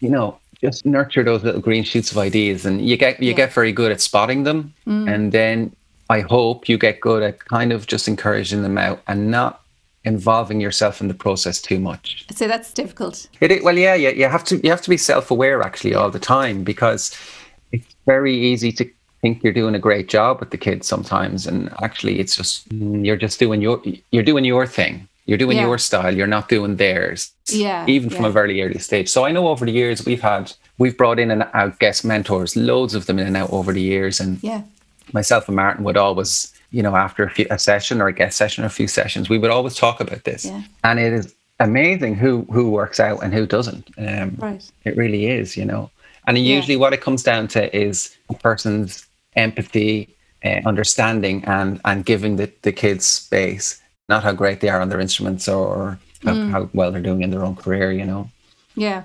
[0.00, 3.36] you know, just nurture those little green shoots of ideas and you get you Yeah.
[3.36, 5.12] get very good at spotting them mm.
[5.12, 5.74] and then
[6.08, 9.60] I hope you get good at kind of just encouraging them out and not
[10.04, 12.26] involving yourself in the process too much.
[12.30, 13.26] I'd that's difficult.
[13.40, 16.10] It, well, yeah, yeah, you have to you have to be self aware actually all
[16.10, 17.16] the time because
[17.72, 18.84] it's very easy to
[19.24, 22.70] think you're doing a great job with the kids sometimes, and actually it's just
[23.06, 23.76] you're just doing your
[24.12, 25.08] you're doing your thing.
[25.26, 25.66] You're doing Yeah.
[25.68, 26.14] your style.
[26.18, 27.20] You're not doing theirs.
[27.48, 29.08] Yeah, Even from a very early stage.
[29.08, 32.54] So I know over the years we've had we've brought in and out guest mentors,
[32.56, 34.60] loads of them in and out over the years, and Yeah.
[35.18, 38.36] myself and Martin would always, you know, after a, few, a session or a guest
[38.36, 40.44] session or a few sessions, we would always talk about this.
[40.44, 40.60] Yeah.
[40.82, 43.84] And it is amazing who who works out and who doesn't.
[43.96, 44.62] Um, Right.
[44.84, 45.82] It really is, you know.
[46.26, 46.56] And Yeah.
[46.56, 47.96] usually, what it comes down to is
[48.28, 49.06] a person's
[49.36, 50.08] empathy,
[50.44, 54.88] uh, understanding, and and giving the, the kids space, not how great they are on
[54.88, 56.50] their instruments or how, Mm.
[56.50, 58.30] how well they're doing in their own career, you know.
[58.76, 59.02] Yeah.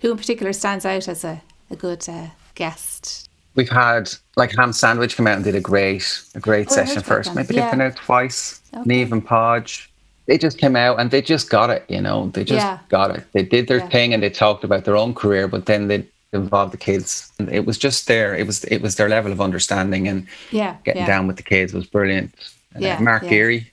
[0.00, 3.28] Who in particular stands out as a, a good uh, guest?
[3.54, 7.02] We've had like Ham Sandwich come out and did a great, a great Oh, session
[7.02, 7.34] first.
[7.34, 7.62] Maybe Yeah.
[7.62, 8.60] they've been out twice.
[8.74, 8.84] Okay.
[9.04, 9.90] Niamh and Podge.
[10.26, 12.30] They just came out and they just got it, you know.
[12.34, 12.78] They just Yeah.
[12.90, 13.24] got it.
[13.32, 13.88] They did their Yeah.
[13.88, 17.32] thing and they talked about their own career, but then they involved the kids.
[17.50, 18.34] It was just there.
[18.34, 20.76] It was it was their level of understanding and Yeah.
[20.84, 21.06] getting yeah.
[21.06, 22.34] down with the kids was brilliant.
[22.76, 23.30] Uh, Yeah, Mark yeah.
[23.30, 23.70] Geary,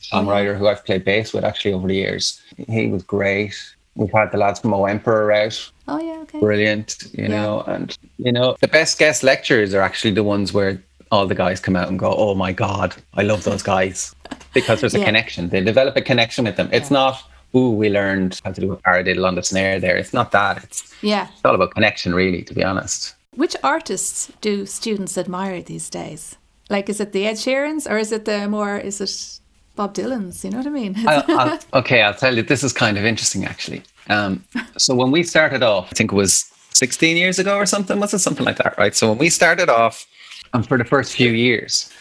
[0.00, 2.40] songwriter who I've played bass with actually over the years.
[2.68, 3.54] He was great.
[3.94, 6.20] We've had the lads from O Emperor out Oh, yeah.
[6.22, 6.38] Okay.
[6.40, 10.82] brilliant, you know, and you know, the best guest lectures are actually the ones where
[11.10, 14.14] all the guys come out and go, "Oh my god, I love those guys,"
[14.54, 15.48] because there's a connection.
[15.48, 16.68] They develop a connection with them.
[16.70, 17.18] It's not,
[17.54, 20.64] "Ooh, we learned how to do a paradiddle on the snare." There, it's not that.
[20.64, 21.28] It's Yeah.
[21.32, 23.14] it's all about connection, really, to be honest.
[23.34, 26.36] Which artists do students admire these days?
[26.70, 29.40] Like, is it the Ed Sheerans or is it the more, is it
[29.76, 30.44] Bob Dylan's?
[30.44, 30.96] You know what I mean?
[31.06, 32.42] I'll, I'll, okay, I'll tell you.
[32.42, 33.82] This is kind of interesting, actually.
[34.10, 34.44] Um,
[34.76, 37.98] so when we started off, I think it was 16 years ago or something.
[38.00, 38.94] Was it something like that, right?
[38.94, 40.06] So when we started off,
[40.52, 41.92] and for the first few years,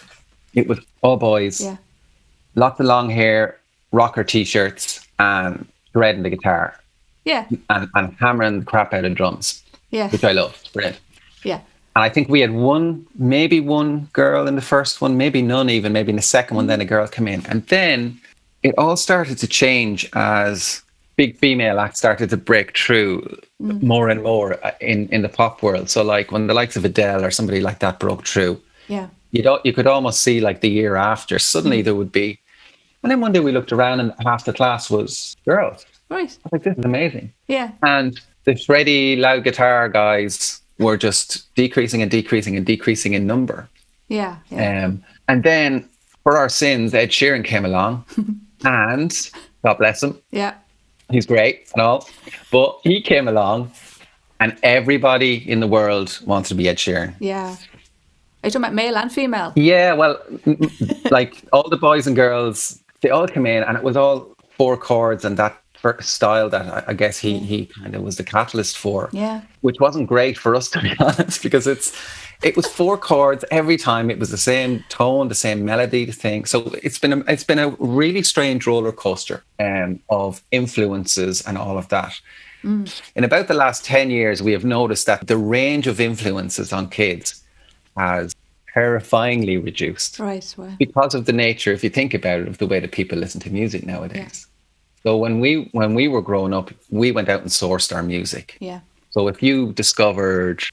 [0.53, 1.77] it was all boys, yeah.
[2.55, 3.59] lots of long hair,
[3.91, 6.75] rocker t-shirts, and shredding the guitar
[7.25, 7.45] Yeah.
[7.69, 10.09] and, and hammering the crap out of drums, Yeah.
[10.09, 10.71] which I loved.
[10.73, 10.99] Brilliant.
[11.43, 11.61] Yeah.
[11.95, 15.69] And I think we had one, maybe one girl in the first one, maybe none
[15.69, 17.43] even, maybe in the second one, then a girl came in.
[17.47, 18.19] And then
[18.63, 20.81] it all started to change as
[21.15, 25.63] big female acts started to break through more and more uh, in, in the pop
[25.63, 25.89] world.
[25.89, 29.07] So like when the likes of Adele or somebody like that broke through, Yeah.
[29.31, 32.37] you don't you could almost see like the year after, suddenly there would be
[33.07, 35.85] and then one day we looked around and half the class was girls.
[36.09, 36.19] Right.
[36.19, 37.31] I was like, this is amazing.
[37.47, 37.71] Yeah.
[37.81, 43.69] And the shreddy loud guitar guys were just decreasing and decreasing and decreasing in number.
[44.09, 44.39] Yeah.
[44.49, 44.87] Yeah.
[44.87, 45.87] Um, and then
[46.23, 48.03] for our sins, Ed Sheeran came along,
[48.65, 49.31] and
[49.63, 50.55] God bless him, yeah.
[51.09, 52.09] he's great and all,
[52.51, 53.71] but he came along,
[54.41, 57.15] and everybody in the world wanted to be Ed Sheeran.
[57.21, 57.55] Yeah.
[58.43, 59.53] Are you talking about male and female?
[59.55, 60.21] Yeah, well,
[61.09, 64.77] like all the boys and girls, they all came in, and it was all four
[64.77, 65.61] chords and that
[66.01, 69.09] style that I, guess he he kind of was the catalyst for.
[69.13, 69.41] Yeah.
[69.61, 71.95] which wasn't great for us to be honest, because it's
[72.43, 74.11] it was four chords every time.
[74.11, 76.45] It was the same tone, the same melody, the thing.
[76.45, 81.57] So it's been a, it's been a really strange roller coaster um, of influences and
[81.57, 82.19] all of that.
[83.15, 86.89] In about the last ten years, we have noticed that the range of influences on
[86.89, 87.43] kids
[87.95, 88.35] has
[88.77, 90.47] terrifyingly reduced Right.
[90.57, 90.75] Well.
[90.77, 93.41] because of the nature, if you think about it, of the way that people listen
[93.41, 94.47] to music nowadays.
[95.03, 98.57] So when we when we were growing up, we went out and sourced our music.
[98.59, 98.81] Yeah.
[99.09, 100.63] So if you discovered,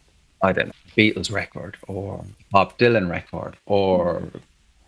[0.42, 4.38] I don't know, Beatles record or Bob Dylan record or, mm-hmm.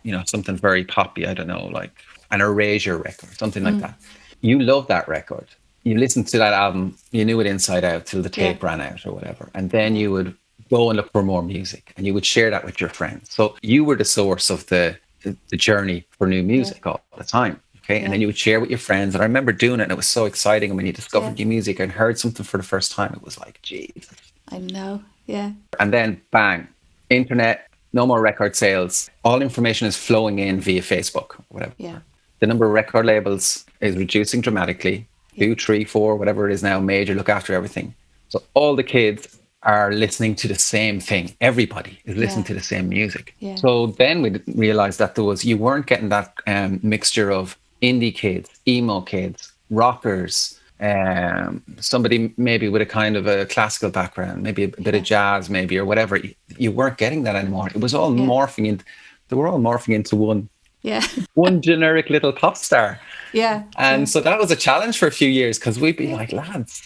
[0.03, 1.93] you know, something very poppy, I don't know, like
[2.31, 3.83] an Erasure record, something like mm-hmm.
[3.83, 4.01] that,
[4.41, 5.49] you love that record.
[5.85, 9.07] You listened to that album, you knew it inside out till the tape ran out
[9.07, 9.49] or whatever.
[9.55, 10.37] And then you would
[10.71, 13.31] go and look for more music and you would share that with your friends.
[13.33, 17.25] So you were the source of the, the, the journey for new music all the
[17.25, 17.61] time.
[17.79, 18.01] Okay.
[18.03, 19.14] And then you would share with your friends.
[19.14, 20.71] And I remember doing it and it was so exciting.
[20.71, 21.45] And when you discovered Yeah.
[21.45, 24.11] new music and heard something for the first time, it was like, geez.
[24.49, 25.03] I know.
[25.27, 25.53] Yeah.
[25.79, 26.67] And then bang,
[27.11, 29.09] internet, no more record sales.
[29.25, 31.75] All information is flowing in via Facebook, whatever.
[31.79, 32.01] Yeah.
[32.41, 35.07] The number of record labels is reducing dramatically.
[35.39, 37.95] two, three, four, whatever it is now, major, look after everything.
[38.29, 41.35] So all the kids are listening to the same thing.
[41.41, 42.49] Everybody is listening Yeah.
[42.49, 43.35] to the same music.
[43.41, 43.57] Yeah.
[43.57, 48.15] So then we realized that there was you weren't getting that um, mixture of indie
[48.15, 54.65] kids, emo kids, rockers, um, somebody maybe with a kind of a classical background, maybe
[54.65, 56.17] a bit of jazz, maybe or whatever.
[56.17, 57.69] You, you weren't getting that anymore.
[57.75, 58.25] It was all Yeah.
[58.27, 58.85] morphing into.
[59.29, 60.49] They were all morphing into one
[60.83, 61.03] Yeah.
[61.35, 63.01] one generic little pop star.
[63.33, 63.65] yeah.
[63.79, 66.83] And so that was a challenge for a few years because we'd be like, lads,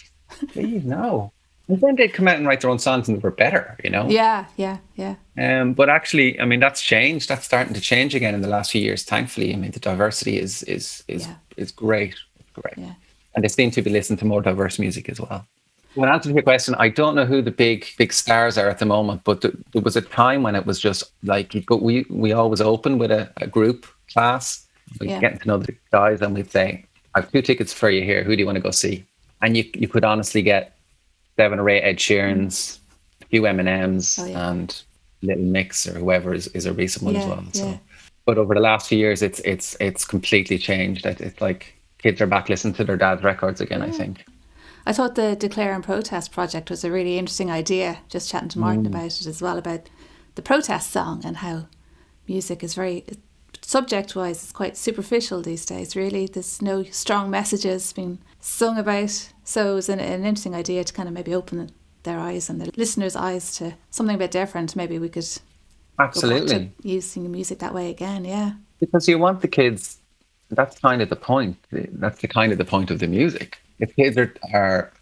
[0.53, 1.33] please no.
[1.71, 3.91] And then they'd come out and write their own songs and they were better, you
[3.91, 4.09] know?
[4.09, 4.47] Yeah.
[4.57, 4.79] Yeah.
[4.97, 5.14] Yeah.
[5.39, 7.29] Um, but actually, I mean, that's changed.
[7.29, 9.53] That's starting to change again in the last few years, thankfully.
[9.55, 11.35] I mean, the diversity is is is Yeah.
[11.57, 12.16] is great.
[12.55, 12.77] Great.
[12.77, 12.95] Yeah.
[13.35, 15.47] And they seem to be listening to more diverse music as well.
[15.95, 18.87] When answering your question, I don't know who the big big stars are at the
[18.87, 22.61] moment, but th- there was a time when it was just like we we always
[22.61, 24.66] open with a, a group class,
[25.01, 25.21] we Yeah.
[25.21, 28.23] getting to know the guys, and we'd say, "I have two tickets for you here.
[28.25, 29.05] Who do you want to go see?"
[29.43, 30.62] And you you could honestly get
[31.41, 32.78] seven or eight Ed Sheerans,
[33.22, 34.51] a few Eminems, Oh, yeah.
[34.51, 34.82] and
[35.22, 37.45] Little Mix or whoever is, is a recent one as well.
[37.53, 37.78] So, yeah.
[38.26, 41.07] but over the last few years, it's it's it's completely changed.
[41.07, 43.82] It's like kids are back listening to their dad's records again.
[43.82, 44.24] I think.
[44.86, 47.99] I thought the Declare and Protest project was a really interesting idea.
[48.09, 48.88] Just chatting to Martin Mm.
[48.88, 49.82] about it as well about
[50.36, 51.66] the protest song and how
[52.26, 53.05] music is very
[53.62, 59.32] subject wise it's quite superficial these days really there's no strong messages being sung about
[59.51, 61.72] so it was an, an interesting idea to kind of maybe open
[62.05, 64.76] their eyes and the listeners eyes to something a bit different.
[64.76, 65.26] Maybe we could
[65.98, 66.70] Absolutely.
[66.84, 68.53] using the music that way again yeah.
[68.78, 69.98] Because you want the kids
[70.51, 71.57] that's kind of the point.
[71.72, 73.59] That's the kind of the point of the music.
[73.80, 74.92] If kids are, are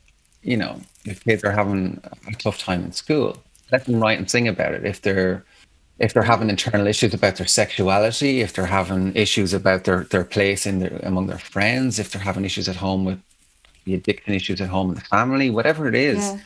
[0.42, 3.36] you know if kids are having a tough time in school
[3.70, 4.86] let them write and sing about it.
[4.86, 5.44] If they're
[5.98, 10.24] if they're having internal issues about their sexuality if they're having issues about their their
[10.24, 13.20] place in their among their friends if they're having issues at home with
[13.88, 16.40] the addiction issues at home the family whatever it is Yeah.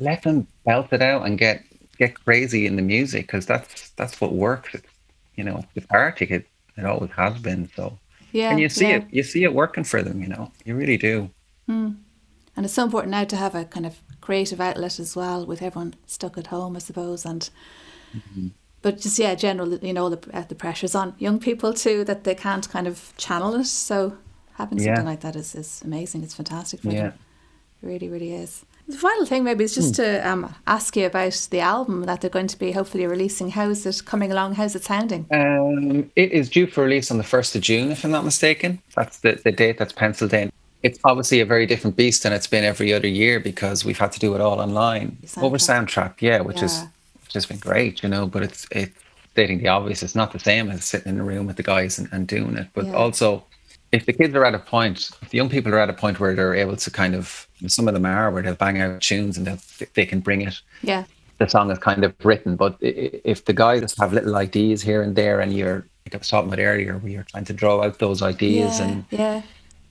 [0.00, 1.64] let them belt it out and get
[1.98, 4.88] get crazy in the music because that's that's what works it's,
[5.36, 6.46] you know it's cathartic it,
[6.78, 8.00] it always has been so
[8.32, 8.96] yeah and you see yeah.
[8.98, 11.30] it you see it working for them you know you really do
[12.56, 15.62] And it's so important now to have a kind of creative outlet as well with
[15.62, 17.24] everyone stuck at home, I suppose.
[17.24, 17.48] And
[18.16, 18.48] Mm-hmm.
[18.82, 22.24] but just yeah, general, you know, the uh, the pressures on young people too that
[22.24, 23.66] they can't kind of channel it.
[23.66, 24.18] So
[24.58, 25.10] having something Yeah.
[25.10, 26.22] like that is, is amazing.
[26.22, 27.12] It's fantastic for yeah them.
[27.82, 28.64] It really, really is.
[28.88, 32.30] The final thing maybe is just to um, ask you about the album that they're
[32.38, 33.50] going to be hopefully releasing.
[33.50, 34.54] How is it coming along?
[34.54, 35.26] How's it sounding?
[35.30, 38.70] um it is due for release on the 1st of june if i'm not mistaken
[38.96, 40.50] that's the, the date that's penciled in
[40.82, 44.10] it's obviously a very different beast than it's been every other year because we've had
[44.12, 45.86] to do it all online over Soundtrap.
[45.86, 46.86] Soundtrap yeah which is Yeah.
[47.24, 48.96] which has been great you know but it's it's
[49.32, 51.98] stating the obvious it's not the same as sitting in a room with the guys
[51.98, 52.94] and, and doing it but Yeah.
[53.02, 53.44] also
[53.92, 56.20] if the kids are at a point if the young people are at a point
[56.20, 59.36] where they're able to kind of some of them are where they'll bang out tunes
[59.36, 59.58] and they'll,
[59.94, 61.04] they can bring it Yeah,
[61.38, 62.56] the song is kind of written.
[62.56, 66.28] But if the guys have little ideas here and there, and you're like I was
[66.28, 69.42] talking about earlier, where you're trying to draw out those ideas yeah, and yeah,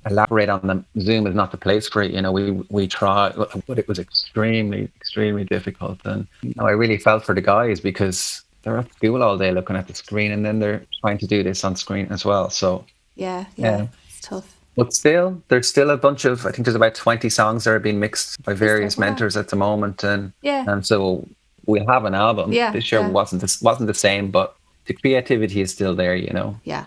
[0.10, 2.12] elaborate on them, Zoom is not the place for it.
[2.12, 3.32] You know, we we try,
[3.68, 6.00] but it was extremely extremely difficult.
[6.06, 9.52] And you know, I really felt for the guys because they're at school all day
[9.52, 12.50] looking at the screen, and then they're trying to do this on screen as well.
[12.50, 12.86] So.
[13.18, 13.78] Yeah, yeah.
[13.78, 13.88] Yeah.
[14.10, 14.54] It's tough.
[14.76, 16.46] But still, there's still a bunch of.
[16.46, 19.06] I think there's about 20 songs that are being mixed by various Wow.
[19.08, 20.66] mentors at the moment, and Yeah.
[20.68, 21.28] and so
[21.66, 22.54] we'll have an album.
[22.54, 23.10] Yeah, this year yeah.
[23.10, 24.56] wasn't this wasn't the same, but
[24.86, 26.16] the creativity is still there.
[26.16, 26.86] You know, Yeah,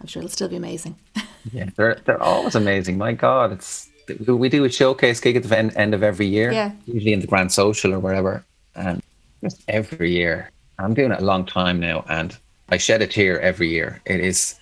[0.00, 0.94] I'm sure it'll still be amazing.
[1.52, 2.96] yeah, they're they're always amazing.
[2.96, 3.88] My God, it's
[4.28, 6.70] we do a showcase gig at the end, end of every year, Yeah.
[6.86, 8.44] usually in the Grand Social or wherever,
[8.76, 9.02] and
[9.42, 10.48] just every year.
[10.78, 12.36] I'm doing it a long time now, and
[12.68, 14.00] I shed a tear every year.
[14.06, 14.54] It is,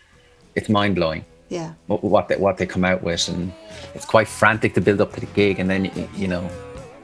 [0.55, 3.53] it's mind blowing yeah, what what they, what they come out with, and
[3.95, 6.49] it's quite frantic to build up to the gig, and then you, you know,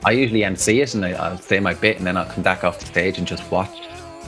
[0.04, 2.64] I usually MC it, and I, I'll say my bit, and then I'll come back
[2.64, 3.70] off the stage and just watch.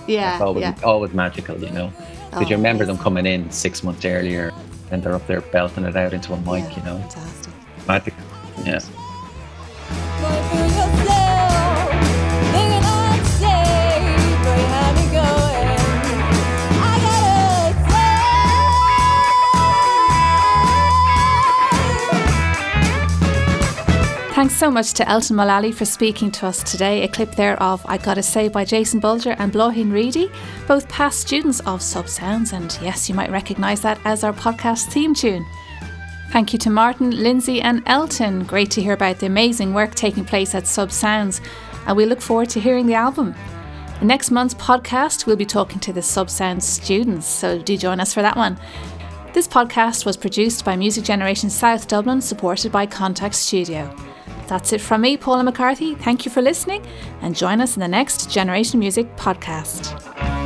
[0.06, 0.74] yeah, It's always yeah.
[0.84, 1.88] always magical, you know,
[2.30, 4.52] because Oh, you remember them coming in six months earlier,
[4.90, 7.54] and they're up there belting it out into a mic, Yeah, you know, Fantastic.
[7.88, 8.14] magic.
[8.64, 8.80] Yeah.
[24.43, 27.05] Thanks so much to Elton Mullally for speaking to us today.
[27.05, 30.32] A clip there of I Gotta Say by Jason Bulger and Blóhin Reedy,
[30.66, 35.14] both past students of Subsounds, and yes, you might recognise that as our podcast theme
[35.14, 35.47] tune.
[36.32, 38.43] Thank you to Martin, Lyndsey, and Elton.
[38.43, 41.40] Great to hear about the amazing work taking place at Subsounds,
[41.86, 43.36] and we look forward to hearing the album.
[44.01, 48.12] In next month's podcast, we'll be talking to the Subsounds students, so do join us
[48.12, 48.59] for that one.
[49.34, 53.95] This podcast was produced by Music Generation South Dublin, supported by Contact Studio.
[54.53, 55.94] That's it from me, Paula McCarthy.
[55.94, 56.84] Thank you for listening
[57.22, 60.41] and join us in the next Generation Music podcast.